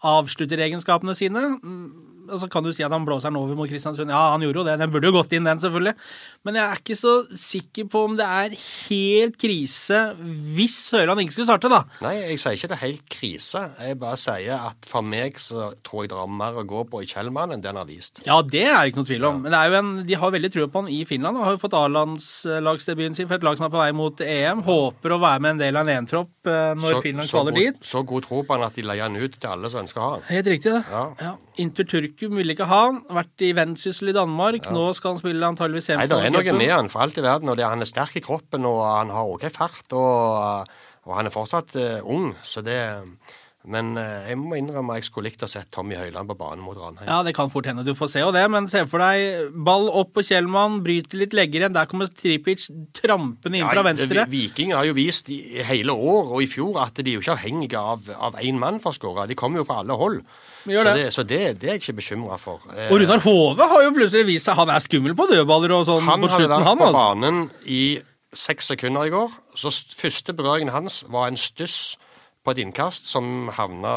Avslutteregenskapene 0.04 1.16
sine 1.16 1.46
og 2.28 2.40
så 2.40 2.48
kan 2.50 2.64
du 2.64 2.72
si 2.74 2.84
at 2.84 2.92
han 2.94 3.04
blåser 3.06 3.30
den 3.30 3.38
over 3.40 3.56
mot 3.58 3.70
Kristiansund. 3.70 4.12
Ja, 4.12 4.30
han 4.32 4.44
gjorde 4.44 4.62
jo 4.62 4.66
det. 4.68 4.76
Den 4.80 4.92
burde 4.92 5.10
jo 5.10 5.16
gått 5.18 5.34
inn, 5.36 5.46
den, 5.48 5.60
selvfølgelig. 5.62 5.94
Men 6.46 6.58
jeg 6.58 6.64
er 6.64 6.82
ikke 6.82 6.96
så 6.98 7.14
sikker 7.44 7.88
på 7.92 8.04
om 8.08 8.16
det 8.18 8.26
er 8.26 8.56
helt 8.58 9.38
krise 9.40 10.00
hvis 10.54 10.78
Høyland 10.94 11.24
ikke 11.24 11.36
skulle 11.36 11.48
starte, 11.48 11.70
da. 11.72 11.82
Nei, 12.04 12.14
jeg 12.20 12.40
sier 12.42 12.58
ikke 12.58 12.70
det 12.72 12.76
er 12.76 12.82
helt 12.84 13.04
krise. 13.12 13.64
Jeg 13.80 13.98
bare 14.00 14.20
sier 14.20 14.68
at 14.70 14.88
for 14.88 15.06
meg 15.06 15.38
så 15.42 15.70
tror 15.86 16.04
jeg 16.04 16.12
det 16.12 16.20
er 16.20 16.34
mer 16.40 16.60
å 16.60 16.66
gå 16.68 16.84
på 16.90 17.02
i 17.04 17.08
Kjellmann 17.10 17.54
enn 17.54 17.64
den 17.64 17.80
har 17.80 17.88
vist. 17.88 18.22
Ja, 18.26 18.40
det 18.42 18.66
er 18.68 18.90
ikke 18.90 19.02
noe 19.02 19.10
tvil 19.10 19.28
om. 19.28 19.40
Ja. 19.40 19.44
Men 19.44 19.54
det 19.54 19.60
er 19.60 19.70
jo 19.70 19.80
en, 19.80 19.92
de 20.08 20.20
har 20.24 20.34
veldig 20.36 20.52
trua 20.54 20.70
på 20.70 20.84
han 20.84 20.92
i 20.92 21.00
Finland. 21.08 21.40
Og 21.40 21.48
har 21.48 21.56
jo 21.56 21.62
fått 21.64 21.78
A-landslagsdebuten 21.78 23.18
sin 23.18 23.30
for 23.30 23.38
et 23.38 23.46
lag 23.46 23.58
som 23.60 23.68
er 23.68 23.74
på 23.74 23.82
vei 23.82 23.90
mot 23.96 24.24
EM. 24.24 24.64
Håper 24.66 25.16
å 25.16 25.20
være 25.22 25.44
med 25.44 25.56
en 25.56 25.64
del 25.64 25.80
av 25.80 25.88
en 25.88 25.96
EM-tropp 25.98 26.52
eh, 26.52 26.70
når 26.80 26.98
så, 26.98 27.02
Finland 27.04 27.32
kvaler 27.32 27.58
dit. 27.60 27.82
Så 27.84 28.04
god 28.08 28.28
tro 28.28 28.44
på 28.44 28.56
han 28.56 28.68
at 28.68 28.78
de 28.78 28.86
leier 28.86 29.08
han 29.08 29.18
ut 29.18 29.36
til 29.38 29.50
alle 29.50 29.72
som 29.72 29.84
ønsker 29.84 30.00
å 30.00 30.06
ha 30.06 30.14
han. 30.18 30.28
Helt 30.30 30.54
riktig, 30.54 30.76
det. 30.76 30.84
Ja. 30.90 31.08
ja. 31.20 31.34
Inter 31.62 31.86
Turkum 31.86 32.34
ville 32.38 32.54
ikke 32.56 32.66
ha 32.70 32.80
han. 32.88 33.02
Vært 33.14 33.44
i 33.46 33.52
Vendsyssel 33.56 34.10
i 34.10 34.16
Danmark. 34.16 34.66
Ja. 34.66 34.74
Nå 34.74 34.88
skal 34.98 35.14
han 35.14 35.22
spille 35.22 35.52
antageligvis 35.52 35.92
Nei, 35.94 36.08
det 36.10 36.18
er 36.18 36.34
noe 36.34 36.56
med 36.58 36.72
han 36.72 36.90
for 36.92 37.04
alt 37.04 37.20
i 37.20 37.24
verden. 37.24 37.52
og 37.52 37.58
det, 37.60 37.68
Han 37.68 37.84
er 37.84 37.90
sterk 37.90 38.16
i 38.18 38.24
kroppen, 38.24 38.66
og 38.66 38.82
han 38.86 39.12
har 39.14 39.30
OK 39.30 39.46
fart. 39.54 39.86
Og, 39.92 40.74
og 41.06 41.16
han 41.18 41.30
er 41.30 41.34
fortsatt 41.34 41.76
uh, 41.78 42.00
ung, 42.02 42.32
så 42.42 42.64
det 42.64 42.80
Men 43.66 43.94
eh, 43.96 44.26
jeg 44.28 44.36
må 44.36 44.58
innrømme 44.58 44.98
jeg 44.98 45.06
skulle 45.06 45.30
likt 45.30 45.40
å 45.42 45.48
sett 45.48 45.70
Tommy 45.72 45.96
Høiland 45.96 46.28
på 46.28 46.34
banen 46.36 46.60
mot 46.60 46.76
Ranheim. 46.76 47.06
Ja, 47.08 47.22
det 47.24 47.32
kan 47.36 47.48
fort 47.48 47.64
hende 47.64 47.80
du 47.86 47.94
får 47.96 48.10
se 48.12 48.20
jo 48.20 48.28
det, 48.34 48.42
men 48.52 48.66
se 48.68 48.82
for 48.90 49.00
deg 49.00 49.54
ball 49.64 49.86
opp 49.88 50.10
på 50.18 50.24
Kjellmann, 50.26 50.82
bryter 50.84 51.16
litt, 51.22 51.32
legger 51.32 51.62
igjen. 51.64 51.72
Der 51.72 51.88
kommer 51.88 52.10
Tripic 52.12 52.66
trampende 52.98 53.56
inn 53.62 53.70
fra 53.70 53.82
venstre. 53.86 54.26
Vi- 54.28 54.42
Viking 54.44 54.74
har 54.76 54.84
jo 54.84 54.92
vist 54.98 55.30
i 55.32 55.38
hele 55.64 55.96
år 55.96 56.34
og 56.36 56.42
i 56.44 56.46
fjor 56.50 56.76
at 56.84 56.94
de 57.00 57.08
er 57.08 57.16
jo 57.16 57.24
ikke 57.24 57.38
avhengige 57.38 57.80
av, 57.80 58.04
av 58.28 58.36
én 58.44 58.58
mann 58.60 58.80
for 58.84 58.92
å 58.92 58.98
skåre. 58.98 59.26
De 59.28 59.34
kommer 59.34 59.62
jo 59.62 59.64
fra 59.64 59.80
alle 59.80 59.96
hold. 59.96 60.20
Gjør 60.68 60.84
så 60.84 60.92
det. 60.92 61.00
det, 61.04 61.12
så 61.16 61.22
det, 61.24 61.40
det 61.60 61.68
er 61.68 61.78
jeg 61.78 61.82
ikke 61.86 61.98
bekymra 62.02 62.38
for. 62.40 62.60
Eh, 62.76 62.92
Og 62.92 63.00
Runar 63.00 63.20
Hove 63.24 63.66
har 63.72 63.82
jo 63.84 63.90
plutselig 63.96 64.26
vist 64.28 64.44
seg 64.48 64.56
han 64.60 64.70
er 64.76 64.80
skummel 64.84 65.16
på 65.16 65.26
dødballer 65.32 65.72
og 65.76 65.86
sånn 65.88 66.04
han 66.04 66.20
på 66.20 66.28
hadde 66.28 66.40
slutten, 66.44 66.56
vært 66.58 66.68
han 66.68 66.78
på 66.80 66.88
altså. 66.92 67.00
banen 67.00 67.50
i 67.64 67.82
seks 68.34 68.68
sekunder 68.72 69.08
i 69.08 69.12
går. 69.12 69.30
Så 69.56 69.72
første 69.96 70.32
berøringen 70.36 70.72
hans 70.74 71.02
var 71.08 71.28
en 71.32 71.36
stuss 71.40 71.96
på 72.44 72.52
et 72.52 72.60
innkast 72.60 73.06
som 73.08 73.48
havna 73.56 73.94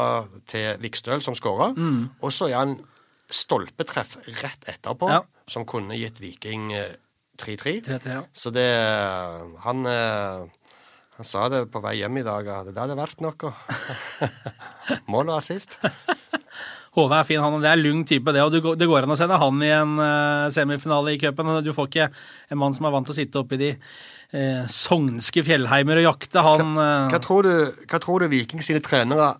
til 0.48 0.78
Vikstøl, 0.80 1.20
som 1.24 1.36
skåra. 1.36 1.70
Mm. 1.76 2.06
Og 2.24 2.32
så 2.32 2.48
er 2.48 2.56
han 2.62 2.78
stolpetreff 3.28 4.16
rett 4.42 4.64
etterpå, 4.72 5.10
Ja. 5.12 5.22
som 5.48 5.66
kunne 5.68 5.98
gitt 6.00 6.20
Viking 6.20 6.72
eh, 6.72 6.94
3-3. 7.38 7.74
3-3, 7.84 8.14
ja. 8.14 8.22
Så 8.32 8.50
det 8.50 8.68
Han 9.64 9.84
eh, 9.86 10.46
han 11.18 11.26
sa 11.26 11.48
det 11.50 11.64
på 11.74 11.80
vei 11.82 11.96
hjem 11.98 12.20
i 12.20 12.22
dag, 12.22 12.46
at 12.46 12.68
det 12.70 12.78
hadde 12.78 12.94
vært 12.94 13.18
noe. 13.24 13.48
Mål 15.10 15.32
og 15.32 15.40
assist. 15.40 15.74
Hove 16.98 17.16
er 17.18 17.26
fin, 17.26 17.40
han. 17.42 17.56
og 17.56 17.64
Det 17.64 17.70
er 17.72 17.80
lung 17.80 18.04
type, 18.06 18.30
det. 18.34 18.42
Og 18.46 18.78
det 18.78 18.86
går 18.86 19.02
an 19.02 19.14
å 19.14 19.16
sende 19.18 19.38
han 19.38 19.58
i 19.66 19.70
en 19.74 19.96
eh, 20.02 20.44
semifinale 20.54 21.16
i 21.16 21.18
cupen. 21.18 21.50
Du 21.66 21.72
får 21.74 21.90
ikke 21.90 22.06
en 22.54 22.60
mann 22.62 22.76
som 22.78 22.86
er 22.86 22.94
vant 22.94 23.06
til 23.10 23.16
å 23.16 23.18
sitte 23.18 23.42
oppi 23.42 23.58
i 23.58 23.62
de 23.64 23.72
uh, 24.34 24.64
sognske 24.72 25.44
fjellheimer 25.46 26.02
og 26.02 26.08
jakte. 26.10 26.44
Han 26.44 26.74
hva, 26.78 26.88
Hva 27.12 27.20
tror 27.24 27.46
du, 27.46 27.52
hva 27.88 28.00
tror 28.02 28.24
du 28.24 28.32
Viking 28.32 28.64
sine 28.64 28.82
trenere 28.84 29.36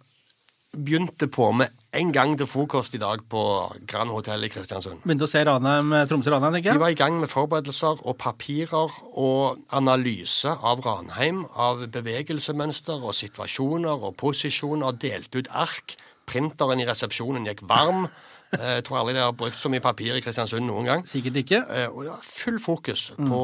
begynte 0.77 1.27
på 1.33 1.51
med 1.57 1.72
en 1.96 2.11
gang 2.12 2.35
til 2.37 2.46
frokost 2.46 2.92
i 2.94 3.01
dag 3.01 3.22
på 3.33 3.42
Grand 3.88 4.12
Hotell 4.12 4.44
i 4.44 4.51
Kristiansund? 4.53 5.01
begynte 5.05 5.24
å 5.24 5.31
se 5.31 5.40
Ranheim, 5.48 5.92
eh, 5.96 6.05
Tromsø-Ranheim, 6.07 6.59
tenker 6.59 6.77
De 6.77 6.83
var 6.83 6.92
i 6.92 6.98
gang 6.98 7.18
med 7.20 7.31
forberedelser 7.33 8.05
og 8.05 8.18
papirer 8.18 8.92
og 9.16 9.59
analyse 9.72 10.48
av 10.48 10.85
Ranheim, 10.85 11.46
av 11.57 11.87
bevegelsemønster 11.88 13.01
og 13.01 13.16
situasjoner 13.16 14.05
og 14.05 14.16
posisjoner, 14.20 14.92
delte 14.92 15.40
ut 15.40 15.48
ark. 15.51 15.96
Printeren 16.29 16.81
i 16.81 16.85
resepsjonen 16.85 17.48
gikk 17.48 17.64
varm. 17.66 18.09
Eh, 18.56 18.78
Jeg 18.78 18.84
tror 18.87 19.00
aldri 19.02 19.14
de 19.18 19.20
har 19.20 19.32
brukt 19.37 19.58
så 19.61 19.68
mye 19.68 19.82
papir 19.84 20.16
i 20.16 20.22
Kristiansund 20.24 20.64
noen 20.64 20.87
gang. 20.88 21.02
Sikkert 21.08 21.37
ikke. 21.42 21.58
Eh, 21.68 21.88
Og 21.92 22.04
det 22.06 22.12
var 22.14 22.22
full 22.24 22.58
fokus 22.62 23.02
på, 23.18 23.40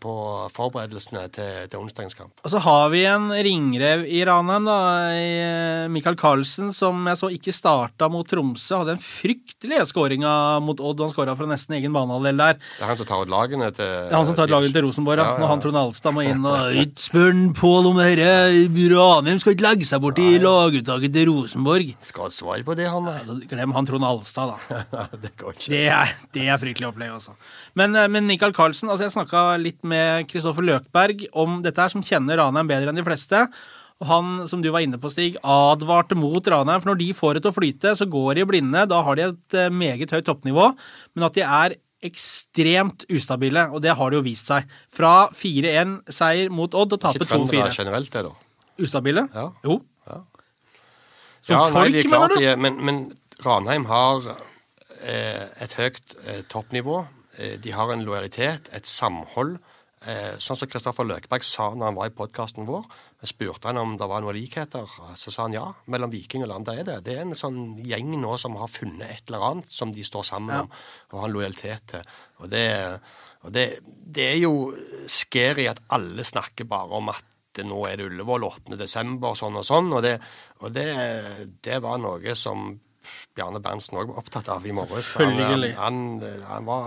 på 0.00 0.14
forberedelsene 0.56 1.26
til, 1.34 1.66
til 1.68 1.80
onsdagens 1.82 2.14
kamp. 2.16 2.32
Og 2.44 2.50
så 2.54 2.60
har 2.64 2.88
vi 2.92 3.02
en 3.10 3.28
ringrev 3.32 4.06
i 4.08 4.22
Ranheim, 4.24 4.64
da, 4.68 4.78
eh, 5.12 5.88
Michael 5.92 6.16
Carlsen, 6.16 6.72
som 6.72 7.04
jeg 7.10 7.20
så 7.20 7.30
ikke 7.36 7.52
starta 7.54 8.08
mot 8.12 8.26
Tromsø. 8.28 8.78
Hadde 8.80 8.94
en 8.96 9.02
fryktelig 9.02 9.82
skåring 9.92 10.24
mot 10.64 10.80
Odd, 10.80 11.00
han 11.04 11.12
skåra 11.12 11.36
fra 11.36 11.46
nesten 11.50 11.76
egen 11.78 11.92
banehalvdel 11.92 12.36
der. 12.40 12.56
Det 12.78 12.82
er 12.84 12.90
han 12.92 12.96
som 13.00 13.06
tar 13.08 13.22
ut 13.26 13.32
lagene 13.32 13.68
til 13.74 13.84
Det 13.84 14.12
er 14.12 14.16
han 14.16 14.26
som 14.30 14.36
tar 14.38 14.48
ut 14.48 14.54
lagene 14.56 14.72
til 14.72 14.86
Rosenborg, 14.88 15.18
ja. 15.20 15.26
Ja, 15.26 15.32
ja, 15.36 15.40
Når 15.42 15.48
han 15.52 15.60
Trond 15.64 15.76
Alstad 15.80 16.14
må 16.16 16.22
inn 16.24 16.44
og 16.46 16.96
spør 17.06 17.32
Pål 17.56 17.88
om 17.90 17.96
dette! 18.00 18.32
Ranheim 18.96 19.38
skal 19.42 19.54
ikke 19.56 19.66
legge 19.66 19.86
seg 19.88 20.00
bort 20.04 20.18
i 20.22 20.36
laguttaket 20.40 21.12
til 21.12 21.28
Rosenborg. 21.30 21.92
Skal 22.06 22.30
svar 22.34 22.62
på 22.66 22.76
det, 22.78 22.86
han. 22.92 23.06
Altså, 23.10 23.36
glem 23.50 23.72
han 23.76 23.88
Trond 23.88 24.06
Alstad, 24.06 24.45
da. 24.50 25.06
det 25.22 25.32
går 25.40 25.56
ikke. 25.56 25.70
Det 25.72 25.80
er, 25.92 26.12
det 26.36 26.44
er 26.50 26.60
fryktelig 26.62 26.88
opplegg, 26.90 27.12
altså. 27.16 27.34
Men, 27.78 27.94
eh, 27.96 28.08
men 28.12 28.26
Michael 28.30 28.54
Carlsen, 28.56 28.88
altså 28.92 29.06
jeg 29.08 29.14
snakka 29.16 29.46
litt 29.62 29.82
med 29.86 30.28
Kristoffer 30.30 30.66
Løkberg 30.66 31.26
om 31.36 31.60
dette 31.66 31.82
her, 31.82 31.92
som 31.92 32.04
kjenner 32.06 32.38
Ranheim 32.42 32.68
bedre 32.70 32.92
enn 32.94 33.00
de 33.00 33.06
fleste. 33.06 33.42
Og 33.96 34.10
han, 34.10 34.32
som 34.50 34.60
du 34.60 34.68
var 34.74 34.84
inne 34.84 34.98
på, 35.00 35.08
Stig, 35.08 35.38
advarte 35.40 36.16
mot 36.18 36.44
Ranheim. 36.52 36.82
For 36.84 36.90
når 36.92 36.98
de 37.00 37.10
får 37.16 37.38
det 37.38 37.44
til 37.46 37.52
å 37.54 37.56
flyte, 37.56 37.94
så 37.96 38.04
går 38.12 38.34
de 38.36 38.44
blinde. 38.50 38.82
Da 38.90 38.98
har 39.06 39.16
de 39.16 39.30
et 39.30 39.56
eh, 39.56 39.70
meget 39.72 40.12
høyt 40.12 40.26
toppnivå. 40.28 40.66
Men 41.16 41.24
at 41.30 41.38
de 41.38 41.44
er 41.46 41.78
ekstremt 42.04 43.06
ustabile, 43.10 43.62
og 43.72 43.80
det 43.82 43.94
har 43.96 44.12
det 44.12 44.18
jo 44.20 44.24
vist 44.26 44.50
seg. 44.52 44.68
Fra 44.92 45.14
4-1-seier 45.34 46.52
mot 46.52 46.74
Odd 46.76 46.92
og 46.98 47.00
tape 47.02 47.22
Ikke 47.22 47.30
trøndere 47.32 47.70
2-4. 47.70 47.78
generelt, 47.80 48.10
det, 48.12 48.24
da. 48.28 48.34
Ustabile? 48.84 49.24
Ja. 49.32 49.46
Jo. 49.64 49.78
Ja. 50.06 50.18
Som 51.46 51.54
Ja, 51.56 51.62
nei, 51.72 51.86
de 51.94 52.02
er 52.04 52.10
mener 52.12 52.28
du? 52.28 52.36
de 52.36 52.46
er- 52.52 52.60
men, 52.60 52.76
men 52.84 53.00
Ranheim 53.44 53.84
har 53.90 54.30
eh, 55.02 55.46
et 55.62 55.76
høyt 55.76 56.16
eh, 56.24 56.42
toppnivå. 56.48 57.02
Eh, 57.36 57.56
de 57.60 57.72
har 57.76 57.92
en 57.92 58.04
lojalitet, 58.06 58.70
et 58.72 58.86
samhold. 58.88 59.58
Sånn 60.38 60.54
som 60.60 60.68
Kristoffer 60.70 61.02
Løkberg 61.08 61.42
sa 61.42 61.64
når 61.74 61.88
han 61.88 61.96
var 61.96 62.10
i 62.10 62.14
podkasten 62.14 62.66
vår. 62.68 62.84
Spurte 63.26 63.66
han 63.66 63.80
om 63.80 63.96
det 63.98 64.06
var 64.06 64.20
noen 64.22 64.36
likheter. 64.36 64.86
Så 65.18 65.32
sa 65.34 65.48
han 65.48 65.56
ja, 65.56 65.64
mellom 65.90 66.12
Viking 66.12 66.44
og 66.44 66.50
Landa 66.52 66.76
er 66.78 66.84
det. 66.86 66.98
Det 67.08 67.16
er 67.16 67.24
en 67.24 67.34
sånn 67.34 67.56
gjeng 67.82 68.12
nå 68.20 68.36
som 68.38 68.54
har 68.60 68.70
funnet 68.70 69.08
et 69.08 69.32
eller 69.32 69.46
annet 69.48 69.72
som 69.72 69.90
de 69.96 70.04
står 70.06 70.28
sammen 70.28 70.52
Ja. 70.54 70.60
om 70.62 70.70
og 71.10 71.18
har 71.24 71.26
en 71.26 71.34
lojalitet 71.34 71.88
til. 71.90 72.12
Og 72.38 72.52
det, 72.52 72.66
og 73.42 73.56
det, 73.56 73.64
det 73.82 74.28
er 74.28 74.38
jo 74.44 74.52
scary 75.10 75.66
at 75.72 75.82
alle 75.96 76.22
snakker 76.28 76.68
bare 76.70 77.00
om 77.00 77.10
at 77.10 77.64
nå 77.66 77.82
er 77.88 77.96
det 77.98 78.06
Ullevål 78.12 78.46
8. 78.52 78.76
desember, 78.78 79.34
sånn 79.34 79.58
og 79.58 79.66
sånn. 79.66 79.90
Og 79.96 80.04
det, 80.06 80.20
og 80.60 80.70
det, 80.76 80.86
det 81.66 81.80
var 81.82 81.98
noe 81.98 82.38
som 82.38 82.76
Bjarne 83.36 83.60
Berntsen 83.62 83.98
òg 84.00 84.10
var 84.10 84.18
opptatt 84.22 84.48
av 84.52 84.64
i 84.66 84.72
morges. 84.74 85.12
Han, 85.20 85.36
han, 85.76 85.96
han 86.48 86.64
var 86.68 86.86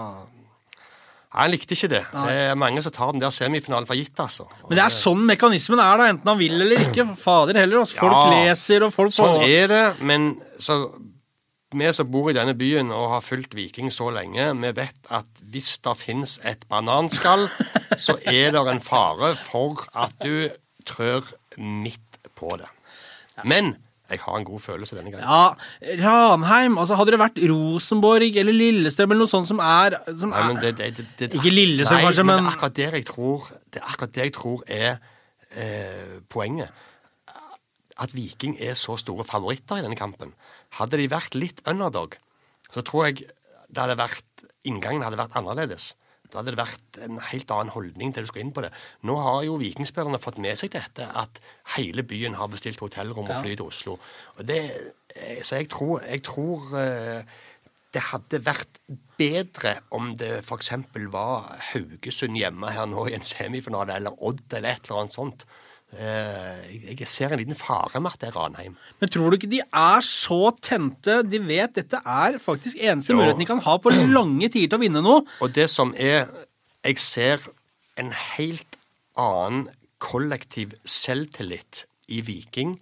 Han 1.38 1.52
likte 1.54 1.76
ikke 1.78 1.92
det. 1.92 2.02
Det 2.10 2.38
er 2.50 2.56
mange 2.58 2.82
som 2.82 2.92
tar 2.96 3.12
den 3.14 3.22
der 3.22 3.30
semifinalen 3.30 3.86
for 3.86 3.94
gitt, 4.00 4.18
altså. 4.18 4.48
Men 4.66 4.80
det 4.80 4.82
er 4.88 4.96
sånn 4.96 5.22
mekanismen 5.30 5.78
er, 5.84 6.00
da, 6.02 6.08
enten 6.10 6.32
han 6.32 6.40
vil 6.40 6.56
eller 6.58 6.82
ikke. 6.88 7.06
Fader 7.20 7.60
heller. 7.62 7.84
Altså. 7.84 8.00
Folk 8.02 8.18
Ja. 8.18 8.32
leser, 8.50 8.86
og 8.88 8.96
folk 8.96 9.14
Sånn 9.14 9.44
er 9.46 9.68
det, 9.70 9.84
men 10.02 10.32
så 10.58 10.80
vi 11.70 11.92
som 11.94 12.10
bor 12.10 12.32
i 12.32 12.34
denne 12.34 12.56
byen 12.58 12.90
og 12.90 13.12
har 13.12 13.22
fulgt 13.22 13.54
Viking 13.54 13.92
så 13.94 14.08
lenge, 14.10 14.48
vi 14.58 14.72
vet 14.74 15.06
at 15.14 15.28
hvis 15.54 15.76
det 15.86 15.94
finnes 16.02 16.40
et 16.44 16.66
bananskall, 16.68 17.46
så 18.06 18.16
er 18.26 18.50
det 18.56 18.64
en 18.74 18.82
fare 18.82 19.36
for 19.38 19.86
at 19.94 20.16
du 20.26 20.50
trør 20.90 21.30
midt 21.62 22.18
på 22.34 22.58
det. 22.58 22.72
Men 23.46 23.76
jeg 24.10 24.20
har 24.24 24.38
en 24.40 24.46
god 24.48 24.60
følelse 24.64 24.96
denne 24.98 25.12
gangen. 25.14 25.26
Ja, 25.28 25.54
Ranheim. 26.04 26.78
altså 26.82 26.96
Hadde 26.98 27.12
det 27.16 27.20
vært 27.22 27.40
Rosenborg 27.52 28.38
eller 28.42 28.56
Lillestrøm 28.56 29.12
eller 29.14 29.24
noe 29.26 29.32
sånt 29.32 29.48
som 29.52 29.60
er, 29.62 29.98
som 30.18 30.34
Nei, 30.34 30.44
men 30.48 30.62
det, 30.64 30.72
det, 30.80 31.06
det, 31.20 31.30
Ikke 31.38 31.52
Lillestrøm, 31.54 32.00
nei, 32.00 32.06
kanskje, 32.08 32.26
men 32.26 32.36
men- 32.36 32.46
det 32.46 32.52
er 32.52 32.58
akkurat 32.58 32.78
der 32.82 32.98
jeg 33.00 33.06
tror, 33.12 33.50
det 33.74 33.82
er 33.84 33.88
akkurat 33.94 34.14
det 34.18 34.24
jeg 34.28 34.34
tror 34.40 34.64
er 34.68 35.00
eh, 35.56 36.20
poenget. 36.30 36.70
At 38.00 38.14
Viking 38.16 38.56
er 38.64 38.74
så 38.80 38.96
store 38.98 39.26
favoritter 39.28 39.78
i 39.82 39.84
denne 39.84 39.98
kampen. 40.00 40.34
Hadde 40.80 40.98
de 41.02 41.08
vært 41.12 41.36
litt 41.36 41.60
underdog, 41.68 42.16
så 42.72 42.82
tror 42.86 43.10
jeg 43.10 43.26
det 43.70 43.78
hadde 43.84 43.98
vært, 44.00 44.46
inngangen 44.66 45.04
hadde 45.06 45.20
vært 45.20 45.36
annerledes. 45.38 45.92
Da 46.30 46.40
hadde 46.40 46.54
det 46.54 46.62
vært 46.62 47.00
en 47.06 47.20
helt 47.32 47.52
annen 47.54 47.74
holdning 47.74 48.14
til 48.14 48.26
du 48.26 48.30
skal 48.30 48.44
inn 48.44 48.54
på 48.54 48.64
det. 48.66 48.72
Nå 49.08 49.16
har 49.24 49.44
jo 49.48 49.58
vikingspillerne 49.62 50.22
fått 50.22 50.38
med 50.42 50.60
seg 50.62 50.74
dette, 50.76 51.08
at 51.08 51.42
hele 51.76 52.06
byen 52.06 52.38
har 52.38 52.52
bestilt 52.54 52.82
hotellrom 52.84 53.30
og 53.30 53.42
fly 53.42 53.56
til 53.56 53.66
Oslo. 53.66 53.98
Og 54.38 54.44
det, 54.46 54.60
eh, 55.16 55.40
så 55.42 55.62
jeg 55.62 55.72
tror, 55.74 56.04
jeg 56.06 56.24
tror 56.28 56.76
eh, 56.78 57.40
det 57.94 58.04
hadde 58.12 58.44
vært 58.46 58.82
bedre 59.18 59.80
om 59.96 60.14
det 60.18 60.44
f.eks. 60.44 60.72
var 61.10 61.50
Haugesund 61.72 62.38
hjemme 62.38 62.76
her 62.76 62.86
nå 62.90 63.08
i 63.10 63.18
en 63.18 63.26
semifinale, 63.26 63.98
eller 63.98 64.22
Odd 64.22 64.46
eller 64.54 64.76
et 64.76 64.86
eller 64.86 65.02
annet 65.02 65.18
sånt. 65.18 65.46
Eh, 65.90 66.60
jeg, 66.70 67.00
jeg 67.02 67.08
ser 67.10 67.34
en 67.34 67.40
liten 67.42 67.58
fare 67.58 67.98
med 68.02 68.12
at 68.14 68.22
det 68.22 68.28
er 68.30 68.36
Ranheim. 68.38 68.76
Men 69.02 69.10
tror 69.10 69.32
du 69.34 69.40
ikke 69.40 69.50
de 69.50 69.62
er 69.66 70.04
så 70.06 70.52
tente? 70.62 71.16
De 71.26 71.40
vet 71.48 71.74
dette 71.80 71.98
er 72.06 72.38
faktisk 72.44 72.78
eneste 72.78 73.10
Jo. 73.16 73.18
muligheten 73.18 73.42
de 73.42 73.48
kan 73.50 73.64
ha 73.66 73.78
på 73.82 73.90
lange 74.14 74.52
tider 74.54 74.70
til 74.70 74.78
å 74.78 74.84
vinne 74.84 75.02
noe. 75.02 75.24
Og 75.42 75.54
det 75.56 75.70
som 75.74 75.96
er 75.98 76.30
Jeg 76.86 76.98
ser 77.04 77.42
en 78.00 78.14
helt 78.38 78.78
annen 79.20 79.66
kollektiv 80.00 80.78
selvtillit 80.88 81.84
i 82.08 82.22
Viking 82.24 82.78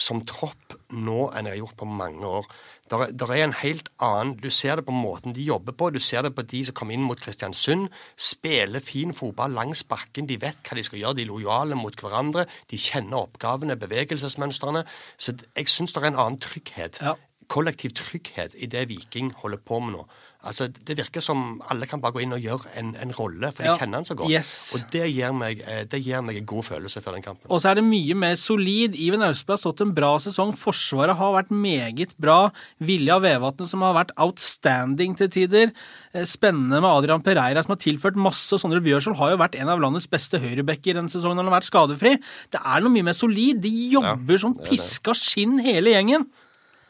som 0.00 0.22
tropp 0.24 0.72
nå 0.92 1.26
enn 1.36 1.46
jeg 1.46 1.52
har 1.52 1.60
gjort 1.66 1.76
på 1.82 1.86
mange 1.88 2.24
år. 2.26 2.46
Der, 2.90 3.02
er- 3.06 3.12
der 3.12 3.32
er 3.32 3.42
en 3.44 3.52
helt 3.60 3.88
annen 4.00 4.36
Du 4.40 4.48
ser 4.50 4.76
det 4.76 4.86
på 4.86 4.92
måten 4.92 5.34
de 5.36 5.42
jobber 5.44 5.72
på. 5.76 5.90
Du 5.92 6.00
ser 6.00 6.22
det 6.22 6.34
på 6.34 6.42
de 6.48 6.64
som 6.64 6.74
kommer 6.74 6.94
inn 6.96 7.04
mot 7.04 7.20
Kristiansund. 7.20 7.88
Spiller 8.16 8.80
fin 8.80 9.12
fotball 9.12 9.52
langs 9.52 9.84
bakken. 9.84 10.26
De 10.26 10.38
vet 10.40 10.58
hva 10.64 10.76
de 10.76 10.82
skal 10.84 10.98
gjøre. 11.02 11.16
De 11.16 11.22
er 11.26 11.30
lojale 11.32 11.76
mot 11.76 11.94
hverandre. 12.00 12.46
De 12.72 12.76
kjenner 12.80 13.20
oppgavene, 13.26 13.76
bevegelsesmønstrene. 13.76 14.84
Så 15.18 15.36
jeg 15.56 15.68
syns 15.68 15.92
det 15.92 16.02
er 16.02 16.10
en 16.12 16.18
annen 16.24 16.40
trygghet. 16.40 17.00
Ja. 17.02 17.14
kollektiv 17.52 17.90
trygghet 17.92 18.54
i 18.56 18.66
det 18.66 18.86
Viking 18.88 19.32
holder 19.42 19.58
på 19.60 19.76
med 19.82 19.92
nå. 19.98 20.06
Altså, 20.44 20.66
Det 20.72 20.96
virker 20.98 21.22
som 21.22 21.60
alle 21.70 21.86
kan 21.86 22.00
bare 22.02 22.12
gå 22.16 22.22
inn 22.24 22.32
og 22.34 22.40
gjøre 22.42 22.72
en, 22.76 22.96
en 22.98 23.12
rolle, 23.14 23.52
for 23.52 23.62
de 23.62 23.68
Ja. 23.68 23.76
kjenner 23.78 24.00
den 24.02 24.04
så 24.08 24.16
godt. 24.18 24.30
Yes. 24.30 24.72
Og 24.74 24.90
det 24.90 25.04
gir, 25.14 25.32
meg, 25.32 25.60
eh, 25.64 25.84
det 25.84 26.00
gir 26.02 26.20
meg 26.20 26.36
en 26.40 26.46
god 26.46 26.64
følelse 26.66 27.00
før 27.00 27.14
den 27.14 27.22
kampen. 27.22 27.46
Og 27.48 27.60
så 27.62 27.70
er 27.70 27.74
det 27.78 27.84
mye 27.84 28.14
mer 28.18 28.34
solid. 28.34 28.96
Iven 28.98 29.22
Austberg 29.22 29.54
har 29.58 29.62
stått 29.62 29.80
en 29.86 29.94
bra 29.94 30.16
sesong. 30.18 30.50
Forsvaret 30.58 31.14
har 31.16 31.32
vært 31.36 31.50
meget 31.54 32.10
bra. 32.18 32.50
Vilja 32.80 33.20
Vevatnet 33.22 33.68
som 33.70 33.80
har 33.86 33.94
vært 33.94 34.10
outstanding 34.18 35.16
til 35.16 35.28
tider. 35.28 35.72
Eh, 36.14 36.24
Spennende 36.26 36.80
med 36.82 36.90
Adrian 36.90 37.22
Pereira 37.22 37.62
som 37.62 37.76
har 37.76 37.82
tilført 37.82 38.16
masse. 38.16 38.52
og 38.52 38.60
Sondre 38.60 38.82
Bjørsvold 38.82 39.16
har 39.18 39.30
jo 39.30 39.36
vært 39.38 39.54
en 39.60 39.68
av 39.68 39.78
landets 39.80 40.06
beste 40.10 40.38
høyrebacker 40.42 40.94
denne 40.98 41.08
sesongen 41.08 41.36
når 41.38 41.44
han 41.44 41.52
har 41.52 41.60
vært 41.60 41.70
skadefri. 41.70 42.16
Det 42.50 42.60
er 42.64 42.80
noe 42.82 42.90
mye 42.90 43.04
mer 43.04 43.14
solid. 43.16 43.60
De 43.62 43.70
jobber 43.92 44.38
som 44.42 44.54
piska 44.54 45.14
skinn 45.14 45.60
hele 45.62 45.94
gjengen. 45.94 46.26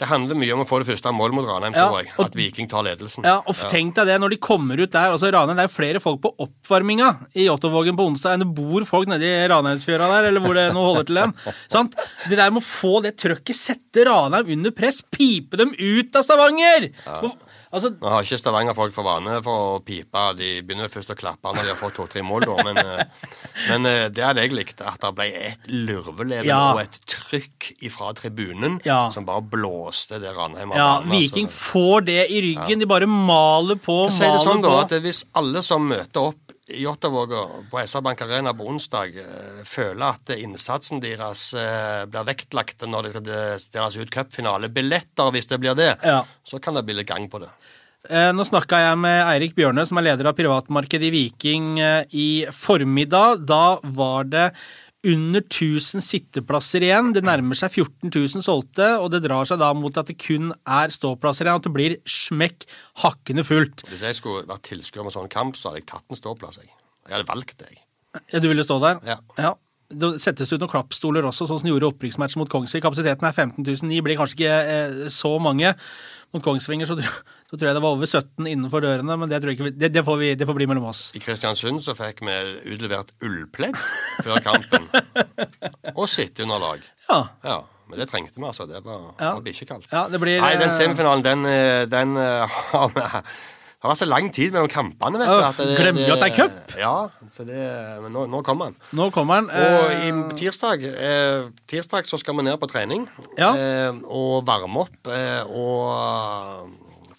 Det 0.00 0.08
handler 0.10 0.34
mye 0.34 0.54
om 0.56 0.62
å 0.64 0.66
få 0.66 0.80
det 0.82 0.88
første 0.88 1.12
målet 1.14 1.36
mot 1.36 1.44
Ranheim, 1.46 1.74
Ja, 1.76 1.84
tror 1.86 2.00
jeg. 2.00 2.08
At 2.24 2.34
Viking 2.34 2.66
tar 2.70 2.82
ledelsen. 2.82 3.22
Ja, 3.28 3.36
og 3.46 3.54
tenk 3.70 3.94
deg 3.94 4.08
det, 4.10 4.16
når 4.22 4.34
de 4.34 4.38
kommer 4.42 4.80
ut 4.82 4.90
der 4.90 5.12
altså 5.14 5.30
Ranheim, 5.30 5.56
Det 5.60 5.68
er 5.68 5.74
flere 5.74 6.00
folk 6.02 6.20
på 6.24 6.32
oppvarminga 6.42 7.10
i 7.38 7.46
Jåttåvågen 7.46 7.94
på 7.98 8.06
onsdag 8.10 8.34
enn 8.34 8.42
det 8.46 8.50
bor 8.56 8.82
folk 8.88 9.06
nede 9.12 9.28
i 9.28 9.46
Ranheimsfjøra 9.52 10.08
der, 10.16 10.28
eller 10.32 10.40
hvor 10.42 10.58
det 10.58 10.66
nå 10.74 10.82
holder 10.88 11.06
til 11.06 11.20
hen. 11.22 11.34
Sant? 11.76 11.94
Det 12.28 12.36
der 12.40 12.50
med 12.50 12.64
å 12.64 12.66
få 12.66 12.96
det 13.04 13.14
trøkket, 13.22 13.54
sette 13.58 14.08
Ranheim 14.08 14.50
under 14.58 14.74
press, 14.74 15.02
pipe 15.14 15.56
dem 15.60 15.74
ut 15.78 16.16
av 16.18 16.26
Stavanger! 16.26 16.90
Og- 17.22 17.48
Altså, 17.72 17.88
Nå 17.96 18.10
har 18.12 18.20
ikke 18.26 18.36
Stavanger-folk 18.36 18.92
for 18.92 19.06
vane 19.06 19.38
for 19.44 19.78
å 19.78 19.80
pipe. 19.84 20.22
De 20.36 20.48
begynner 20.60 20.90
først 20.92 21.12
å 21.14 21.16
klappe 21.16 21.48
når 21.54 21.62
de 21.64 21.72
har 21.72 21.78
fått 21.80 21.94
to-tre 21.96 22.20
mål. 22.26 22.44
Men, 22.66 22.76
eh, 22.82 23.04
men 23.70 23.86
eh, 23.88 24.08
det 24.12 24.26
hadde 24.26 24.44
jeg 24.44 24.52
likt. 24.52 24.82
At 24.84 25.00
det 25.00 25.12
ble 25.16 25.28
et 25.48 25.66
lurveleve 25.72 26.44
Ja. 26.44 26.60
og 26.74 26.82
et 26.82 26.98
trykk 27.08 27.70
ifra 27.88 28.12
tribunen 28.18 28.78
Ja. 28.84 29.08
som 29.10 29.24
bare 29.24 29.40
blåste 29.40 30.20
det 30.20 30.34
Ranheim 30.36 30.68
ja, 30.76 31.00
banen, 31.00 31.10
altså. 31.10 31.18
Viking 31.18 31.48
får 31.48 32.04
det 32.04 32.30
i 32.30 32.42
ryggen. 32.50 32.78
De 32.84 32.86
bare 32.86 33.06
maler 33.08 33.76
på, 33.80 34.02
maler 34.10 34.36
det 34.36 34.44
sånn, 34.44 34.60
på. 34.62 34.68
da, 34.68 34.80
at 34.84 35.02
hvis 35.02 35.24
alle 35.34 35.62
som 35.64 35.88
møter 35.88 36.28
opp 36.28 36.51
i 36.68 36.84
Ottavåga 36.86 37.40
på 37.70 37.80
SR 37.86 38.00
Bank 38.06 38.20
Arena 38.22 38.52
på 38.54 38.66
onsdag, 38.70 39.16
eh, 39.18 39.62
føler 39.66 40.14
at 40.14 40.30
innsatsen 40.36 41.00
deres 41.02 41.48
eh, 41.58 42.04
blir 42.06 42.26
vektlagt 42.28 42.84
når 42.86 43.08
det 43.08 43.12
skal 43.16 43.58
stilles 43.64 43.96
ut 43.98 44.12
cupfinalebilletter, 44.14 45.32
hvis 45.34 45.50
det 45.50 45.58
blir 45.62 45.74
det, 45.74 45.96
Ja. 46.06 46.24
så 46.44 46.60
kan 46.62 46.74
det 46.74 46.84
bli 46.86 46.94
litt 47.00 47.08
gang 47.10 47.28
på 47.28 47.40
det. 47.42 47.50
Eh, 48.10 48.30
Nå 48.32 48.44
snakka 48.46 48.78
jeg 48.78 48.98
med 48.98 49.26
Eirik 49.26 49.54
Bjørne, 49.58 49.84
som 49.86 49.98
er 49.98 50.02
leder 50.10 50.26
av 50.30 50.34
privatmarkedet 50.38 51.10
i 51.10 51.10
Viking, 51.10 51.78
i 52.10 52.46
formiddag. 52.50 53.44
Da 53.46 53.78
var 53.82 54.24
det 54.24 54.52
under 55.04 55.42
1000 55.42 56.02
sitteplasser 56.04 56.84
igjen. 56.86 57.10
Det 57.16 57.24
nærmer 57.26 57.58
seg 57.58 57.72
14 57.74 58.12
000 58.14 58.44
solgte, 58.46 58.86
og 59.02 59.08
det 59.14 59.22
drar 59.24 59.48
seg 59.48 59.58
da 59.62 59.72
mot 59.74 59.96
at 59.98 60.06
det 60.12 60.18
kun 60.22 60.52
er 60.62 60.92
ståplasser 60.94 61.48
igjen. 61.48 61.58
At 61.58 61.66
det 61.66 61.74
blir 61.74 61.96
smekk 62.06 62.68
hakkende 63.02 63.42
fullt. 63.46 63.82
Hvis 63.90 64.04
jeg 64.06 64.18
skulle 64.20 64.46
vært 64.46 64.62
tilskuer 64.70 65.06
med 65.08 65.14
sånn 65.16 65.30
kamp, 65.32 65.58
så 65.58 65.70
hadde 65.72 65.82
jeg 65.82 65.90
tatt 65.90 66.06
en 66.06 66.20
ståplass. 66.22 66.60
Jeg, 66.62 66.70
jeg 67.08 67.16
hadde 67.18 67.28
valgt 67.32 67.58
det. 67.64 67.72
jeg. 67.74 67.82
Ja, 68.30 68.38
du 68.44 68.48
ville 68.52 68.64
stå 68.66 68.78
der? 68.82 69.02
Ja. 69.08 69.18
ja. 69.40 69.52
Det 69.92 70.08
settes 70.24 70.48
ut 70.54 70.62
noen 70.62 70.70
klappstoler 70.72 71.26
også, 71.28 71.44
sånn 71.44 71.58
som 71.60 71.66
de 71.68 71.72
gjorde 71.74 71.90
opprykksmatchen 71.92 72.40
mot 72.40 72.48
Kongsvinger. 72.48 72.86
Kapasiteten 72.86 73.26
er 73.28 73.34
15 73.36 73.60
000. 73.66 73.88
Ni 73.90 73.98
blir 74.00 74.16
kanskje 74.16 74.38
ikke 74.38 74.54
eh, 74.72 74.94
så 75.12 75.34
mange. 75.42 75.74
Mot 76.32 76.40
Kongsvinger 76.46 76.88
så, 76.88 76.96
tro- 76.96 77.24
så 77.52 77.58
tror 77.60 77.68
jeg 77.68 77.76
det 77.76 77.82
var 77.84 77.92
over 77.98 78.08
17 78.08 78.46
innenfor 78.48 78.80
dørene, 78.80 79.16
men 79.20 79.28
det, 79.28 79.42
vi- 79.44 79.70
det, 79.76 79.90
det, 79.92 80.02
får, 80.06 80.16
vi, 80.22 80.30
det 80.40 80.46
får 80.48 80.56
bli 80.56 80.66
mellom 80.70 80.86
oss. 80.88 81.02
I 81.12 81.20
Kristiansund 81.20 81.82
så 81.84 81.92
fikk 81.98 82.22
vi 82.24 82.38
utlevert 82.72 83.12
ullpledd 83.20 83.76
før 84.24 84.40
kampen. 84.40 84.88
Og 85.92 86.08
sitteunderlag. 86.08 86.80
Ja. 87.10 87.20
Ja, 87.44 87.58
men 87.90 88.00
det 88.00 88.08
trengte 88.08 88.40
vi, 88.40 88.46
altså. 88.48 88.64
Det 88.70 88.80
var, 88.86 89.10
Ja. 89.20 89.34
var 89.36 89.44
bikkjekaldt. 89.44 89.90
ja 89.92 90.06
blir 90.08 90.40
Nei, 90.40 90.54
den 90.56 90.70
eh, 90.70 90.76
semifinalen, 90.80 91.22
den, 91.28 91.44
eh, 91.44 91.84
den 91.92 92.16
eh, 92.16 92.46
har 92.72 92.88
vi 92.94 93.02
Det 93.82 93.88
har 93.88 93.90
vært 93.96 93.98
så 93.98 94.06
lang 94.06 94.28
tid 94.30 94.52
mellom 94.54 94.68
kampene, 94.70 95.18
vet 95.18 95.26
du. 95.26 95.40
Åh, 95.42 95.76
glemmer 95.76 96.04
jo 96.06 96.12
at 96.14 96.20
det 96.22 96.26
er 96.30 96.36
cup. 96.36 96.74
Ja, 96.78 96.92
så 97.34 97.42
det, 97.44 97.58
men 98.04 98.12
nå, 98.14 98.28
nå 98.30 98.40
kommer 98.46 98.68
han. 98.70 98.76
Nå 98.94 99.08
kommer 99.10 99.40
han. 99.40 99.48
Og 99.50 100.04
i 100.06 100.12
tirsdag, 100.38 100.84
eh, 100.86 101.48
tirsdag 101.66 102.06
så 102.06 102.14
skal 102.22 102.36
vi 102.38 102.44
ned 102.46 102.60
på 102.62 102.68
trening 102.70 103.08
Ja. 103.36 103.48
eh, 103.58 103.90
og 104.06 104.46
varme 104.46 104.84
opp 104.86 105.10
eh, 105.10 105.42
og 105.50 106.70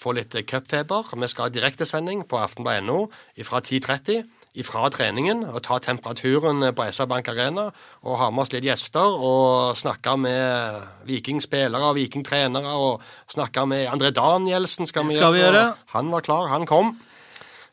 få 0.04 0.14
litt 0.18 0.36
cupfeber. 0.50 1.12
Vi 1.16 1.30
skal 1.32 1.48
ha 1.48 1.54
direktesending 1.54 2.26
på 2.28 2.40
aftenbladet.no 2.44 3.08
fra 3.48 3.62
10.30 3.64 4.24
ifra 4.60 4.90
treningen 4.94 5.46
og 5.50 5.62
ta 5.66 5.80
temperaturen 5.82 6.62
på 6.76 6.88
SR 6.92 7.10
Bank 7.10 7.32
Arena 7.32 7.70
og 8.04 8.20
ha 8.22 8.30
med 8.30 8.46
oss 8.46 8.54
litt 8.54 8.68
gjester 8.68 9.18
og 9.18 9.80
snakke 9.80 10.18
med 10.20 10.84
Viking-spillere 11.10 11.94
og 11.94 11.98
Viking-trenere 11.98 12.76
og 12.76 13.02
snakke 13.32 13.66
med 13.70 13.88
André 13.92 14.14
Danielsen 14.16 14.90
skal 14.90 15.08
vi, 15.10 15.18
Skal 15.18 15.34
vi 15.34 15.44
gjøre. 15.44 15.66
Han 15.96 16.12
var 16.14 16.28
klar, 16.28 16.52
han 16.54 16.68
kom. 16.70 16.96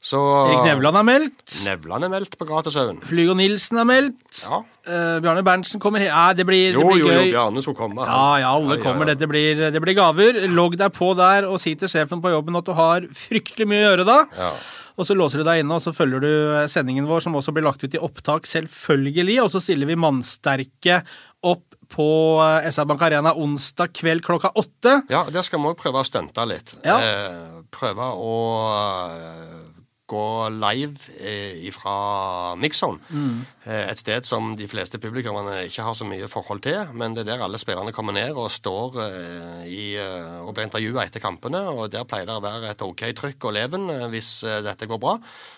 Så 0.00 0.16
Erik 0.48 0.62
Nevland 0.64 0.96
er 0.96 1.04
meldt. 1.04 1.54
Nevland 1.66 2.06
er 2.06 2.12
meldt 2.14 2.36
på 2.40 2.46
Gratishaugen. 2.48 3.02
Flygo 3.04 3.34
Nilsen 3.36 3.82
er 3.82 3.84
meldt. 3.88 4.38
Ja. 4.46 4.62
Uh, 4.88 5.18
Bjarne 5.20 5.42
Berntsen 5.44 5.82
kommer 5.82 6.00
her. 6.00 6.08
Ja, 6.08 6.22
det 6.32 6.46
blir, 6.48 6.72
Jo, 6.72 6.86
det 6.88 6.94
blir 6.94 7.02
jo, 7.04 7.10
jo. 7.18 7.26
Bjarne 7.34 7.62
skulle 7.64 7.80
komme. 7.82 8.06
Ja, 8.08 8.22
ja, 8.40 8.52
alle 8.56 8.78
Ja, 8.78 8.82
kommer. 8.86 9.10
Dette 9.10 9.28
blir, 9.28 9.60
det 9.74 9.82
blir 9.84 9.98
gaver. 9.98 10.40
Logg 10.48 10.78
deg 10.80 10.94
på 10.96 11.12
der 11.18 11.48
og 11.50 11.60
si 11.60 11.74
til 11.76 11.92
sjefen 11.92 12.22
på 12.24 12.32
jobben 12.32 12.56
at 12.56 12.68
du 12.70 12.72
har 12.78 13.04
fryktelig 13.12 13.68
mye 13.68 13.82
å 13.82 13.88
gjøre 13.90 14.06
da. 14.08 14.18
Ja. 14.38 14.52
Og 15.00 15.06
så 15.08 15.16
låser 15.16 15.40
du 15.40 15.46
deg 15.48 15.62
inne, 15.62 15.76
og 15.76 15.84
så 15.84 15.92
følger 15.96 16.24
du 16.24 16.30
sendingen 16.68 17.06
vår, 17.08 17.22
som 17.24 17.36
også 17.36 17.52
blir 17.56 17.64
lagt 17.64 17.84
ut 17.84 17.94
i 17.96 18.00
opptak, 18.00 18.48
selvfølgelig. 18.48 19.36
Og 19.44 19.52
så 19.52 19.62
stiller 19.64 19.88
vi 19.88 19.96
mannsterke 20.00 21.02
opp 21.48 21.66
på 21.90 22.06
eh, 22.44 22.68
SR 22.70 22.86
Bank 22.88 23.02
Arena 23.02 23.32
onsdag 23.36 23.92
kveld 23.96 24.22
klokka 24.26 24.52
åtte. 24.60 25.00
Ja, 25.10 25.24
der 25.32 25.44
skal 25.46 25.60
vi 25.62 25.72
òg 25.72 25.78
prøve 25.80 26.02
å 26.02 26.06
stunte 26.06 26.44
litt. 26.48 26.74
Ja. 26.86 26.98
Eh, 27.00 27.60
prøve 27.74 28.10
å 28.16 28.34
eh, 28.76 29.79
gå 30.10 30.26
live 30.52 31.12
eh, 31.18 31.68
fra 31.74 32.54
Mixon. 32.58 32.98
Mm. 33.10 33.44
Eh, 33.64 33.84
et 33.92 34.00
sted 34.00 34.26
som 34.26 34.54
de 34.58 34.66
fleste 34.70 34.98
publikummerne 35.02 35.64
ikke 35.68 35.86
har 35.86 35.96
så 35.96 36.06
mye 36.08 36.28
forhold 36.30 36.62
til. 36.66 36.90
Men 36.94 37.14
det 37.14 37.24
er 37.24 37.32
der 37.32 37.46
alle 37.46 37.60
spillerne 37.60 37.94
kommer 37.96 38.16
ned 38.16 38.34
og 38.34 38.50
står 38.54 38.98
eh, 39.06 39.62
i, 39.70 39.84
eh, 40.00 40.40
og 40.42 40.54
blir 40.56 40.68
intervjua 40.68 41.06
etter 41.06 41.22
kampene. 41.22 41.62
Og 41.70 41.90
der 41.92 42.08
pleier 42.08 42.28
det 42.28 42.38
å 42.38 42.44
være 42.44 42.74
et 42.74 42.84
OK 42.86 43.06
trykk 43.20 43.48
og 43.50 43.56
leven 43.58 43.88
eh, 43.94 44.08
hvis 44.12 44.34
eh, 44.48 44.60
dette 44.66 44.90
går 44.90 45.00
bra. 45.02 45.16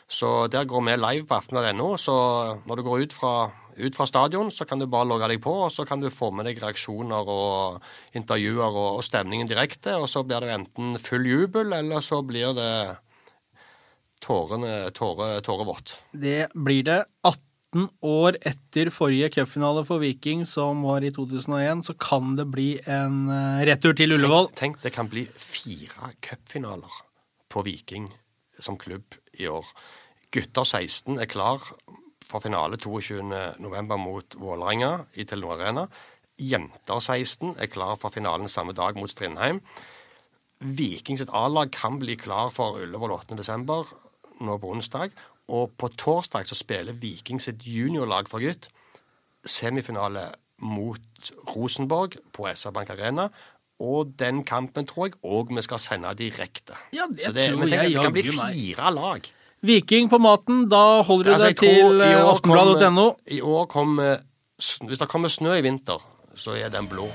Så 0.08 0.46
der 0.52 0.68
går 0.68 0.86
vi 0.88 1.00
live 1.00 1.26
på 1.28 1.40
aftenbladet.no. 1.40 1.96
Så 2.00 2.16
når 2.68 2.78
du 2.78 2.88
går 2.88 3.06
ut 3.06 3.18
fra 3.18 3.34
ut 3.72 3.96
fra 3.96 4.04
stadion, 4.04 4.50
så 4.52 4.66
kan 4.68 4.80
du 4.80 4.84
bare 4.90 5.08
logge 5.08 5.30
deg 5.32 5.40
på, 5.40 5.52
og 5.64 5.70
så 5.72 5.86
kan 5.88 6.02
du 6.02 6.10
få 6.12 6.28
med 6.34 6.44
deg 6.44 6.58
reaksjoner 6.60 7.28
og 7.32 7.78
intervjuer 8.18 8.68
og, 8.68 8.98
og 8.98 9.06
stemningen 9.06 9.48
direkte. 9.48 9.96
Og 9.96 10.10
så 10.12 10.24
blir 10.26 10.44
det 10.44 10.52
enten 10.52 10.98
full 11.00 11.24
jubel, 11.24 11.72
eller 11.78 12.04
så 12.04 12.20
blir 12.26 12.52
det 12.58 12.72
tårene, 14.22 14.90
tåre, 14.96 15.40
tårevått. 15.44 15.96
Det 16.12 16.48
blir 16.54 16.86
det. 16.86 16.98
18 17.26 17.88
år 18.04 18.36
etter 18.48 18.90
forrige 18.92 19.30
cupfinale 19.34 19.84
for 19.88 20.02
Viking, 20.02 20.44
som 20.46 20.84
var 20.86 21.04
i 21.04 21.12
2001, 21.14 21.86
så 21.88 21.96
kan 21.98 22.36
det 22.38 22.46
bli 22.52 22.74
en 22.86 23.24
eh, 23.32 23.64
retur 23.68 23.96
til 23.98 24.14
Ullevål. 24.16 24.52
Tenk, 24.52 24.78
tenk 24.78 24.84
det 24.84 24.94
kan 24.94 25.10
bli 25.12 25.26
fire 25.36 26.12
cupfinaler 26.24 27.02
på 27.52 27.64
Viking 27.66 28.10
som 28.62 28.78
klubb 28.78 29.16
i 29.40 29.48
år. 29.48 29.66
Gutter 30.32 30.64
16 30.64 31.18
er 31.20 31.28
klar 31.28 31.64
for 32.28 32.40
finale 32.40 32.78
22.11. 32.80 33.96
mot 34.00 34.36
Vålerenga 34.40 34.92
i 35.20 35.26
Telenor 35.28 35.58
Arena. 35.58 35.86
Jenter 36.40 37.00
16 37.00 37.56
er 37.60 37.68
klar 37.70 37.98
for 38.00 38.14
finalen 38.14 38.48
samme 38.48 38.72
dag 38.76 38.96
mot 38.96 39.10
Strindheim. 39.10 39.60
Viking 40.62 41.18
sitt 41.18 41.32
A-lag 41.34 41.72
kan 41.74 41.98
bli 41.98 42.16
klar 42.16 42.52
for 42.54 42.80
Ullevål 42.80 43.16
8.12. 43.18 43.84
nå 44.46 44.58
på 44.62 44.70
onsdag. 44.74 45.10
Og 45.52 45.72
på 45.78 45.90
torsdag 45.98 46.46
så 46.48 46.56
spiller 46.58 46.96
Viking 46.96 47.40
sitt 47.42 47.66
juniorlag 47.66 48.30
for 48.30 48.44
gutt 48.44 48.68
semifinale 49.44 50.28
mot 50.62 51.32
Rosenborg 51.50 52.18
på 52.34 52.46
SR 52.54 52.70
Bank 52.70 52.90
Arena. 52.94 53.28
Og 53.82 54.12
den 54.18 54.44
kampen 54.46 54.86
tror 54.86 55.08
jeg 55.08 55.18
òg 55.26 55.50
vi 55.56 55.64
skal 55.66 55.80
sende 55.82 56.12
direkte. 56.18 56.76
Ja, 56.94 57.08
det 57.10 57.26
Så 57.26 57.32
det, 57.32 57.48
tror 57.50 57.58
men 57.58 57.72
jeg 57.72 57.94
det 57.94 58.02
kan 58.04 58.12
bli 58.14 58.22
fire 58.22 58.94
lag. 58.94 59.30
Viking 59.62 60.10
på 60.10 60.18
maten, 60.18 60.68
da 60.70 61.02
holder 61.02 61.24
du 61.24 61.32
Altså, 61.34 61.50
deg 61.50 61.58
til 61.58 62.00
eh, 62.02 62.18
aftenbladet.no. 62.26 63.12
I 63.30 63.40
år 63.40 63.66
kommer 63.66 64.20
Hvis 64.58 64.98
det 64.98 65.08
kommer 65.08 65.28
snø 65.28 65.56
i 65.58 65.62
vinter, 65.62 65.98
så 66.34 66.54
er 66.54 66.68
den 66.70 66.86
blå. 66.88 67.08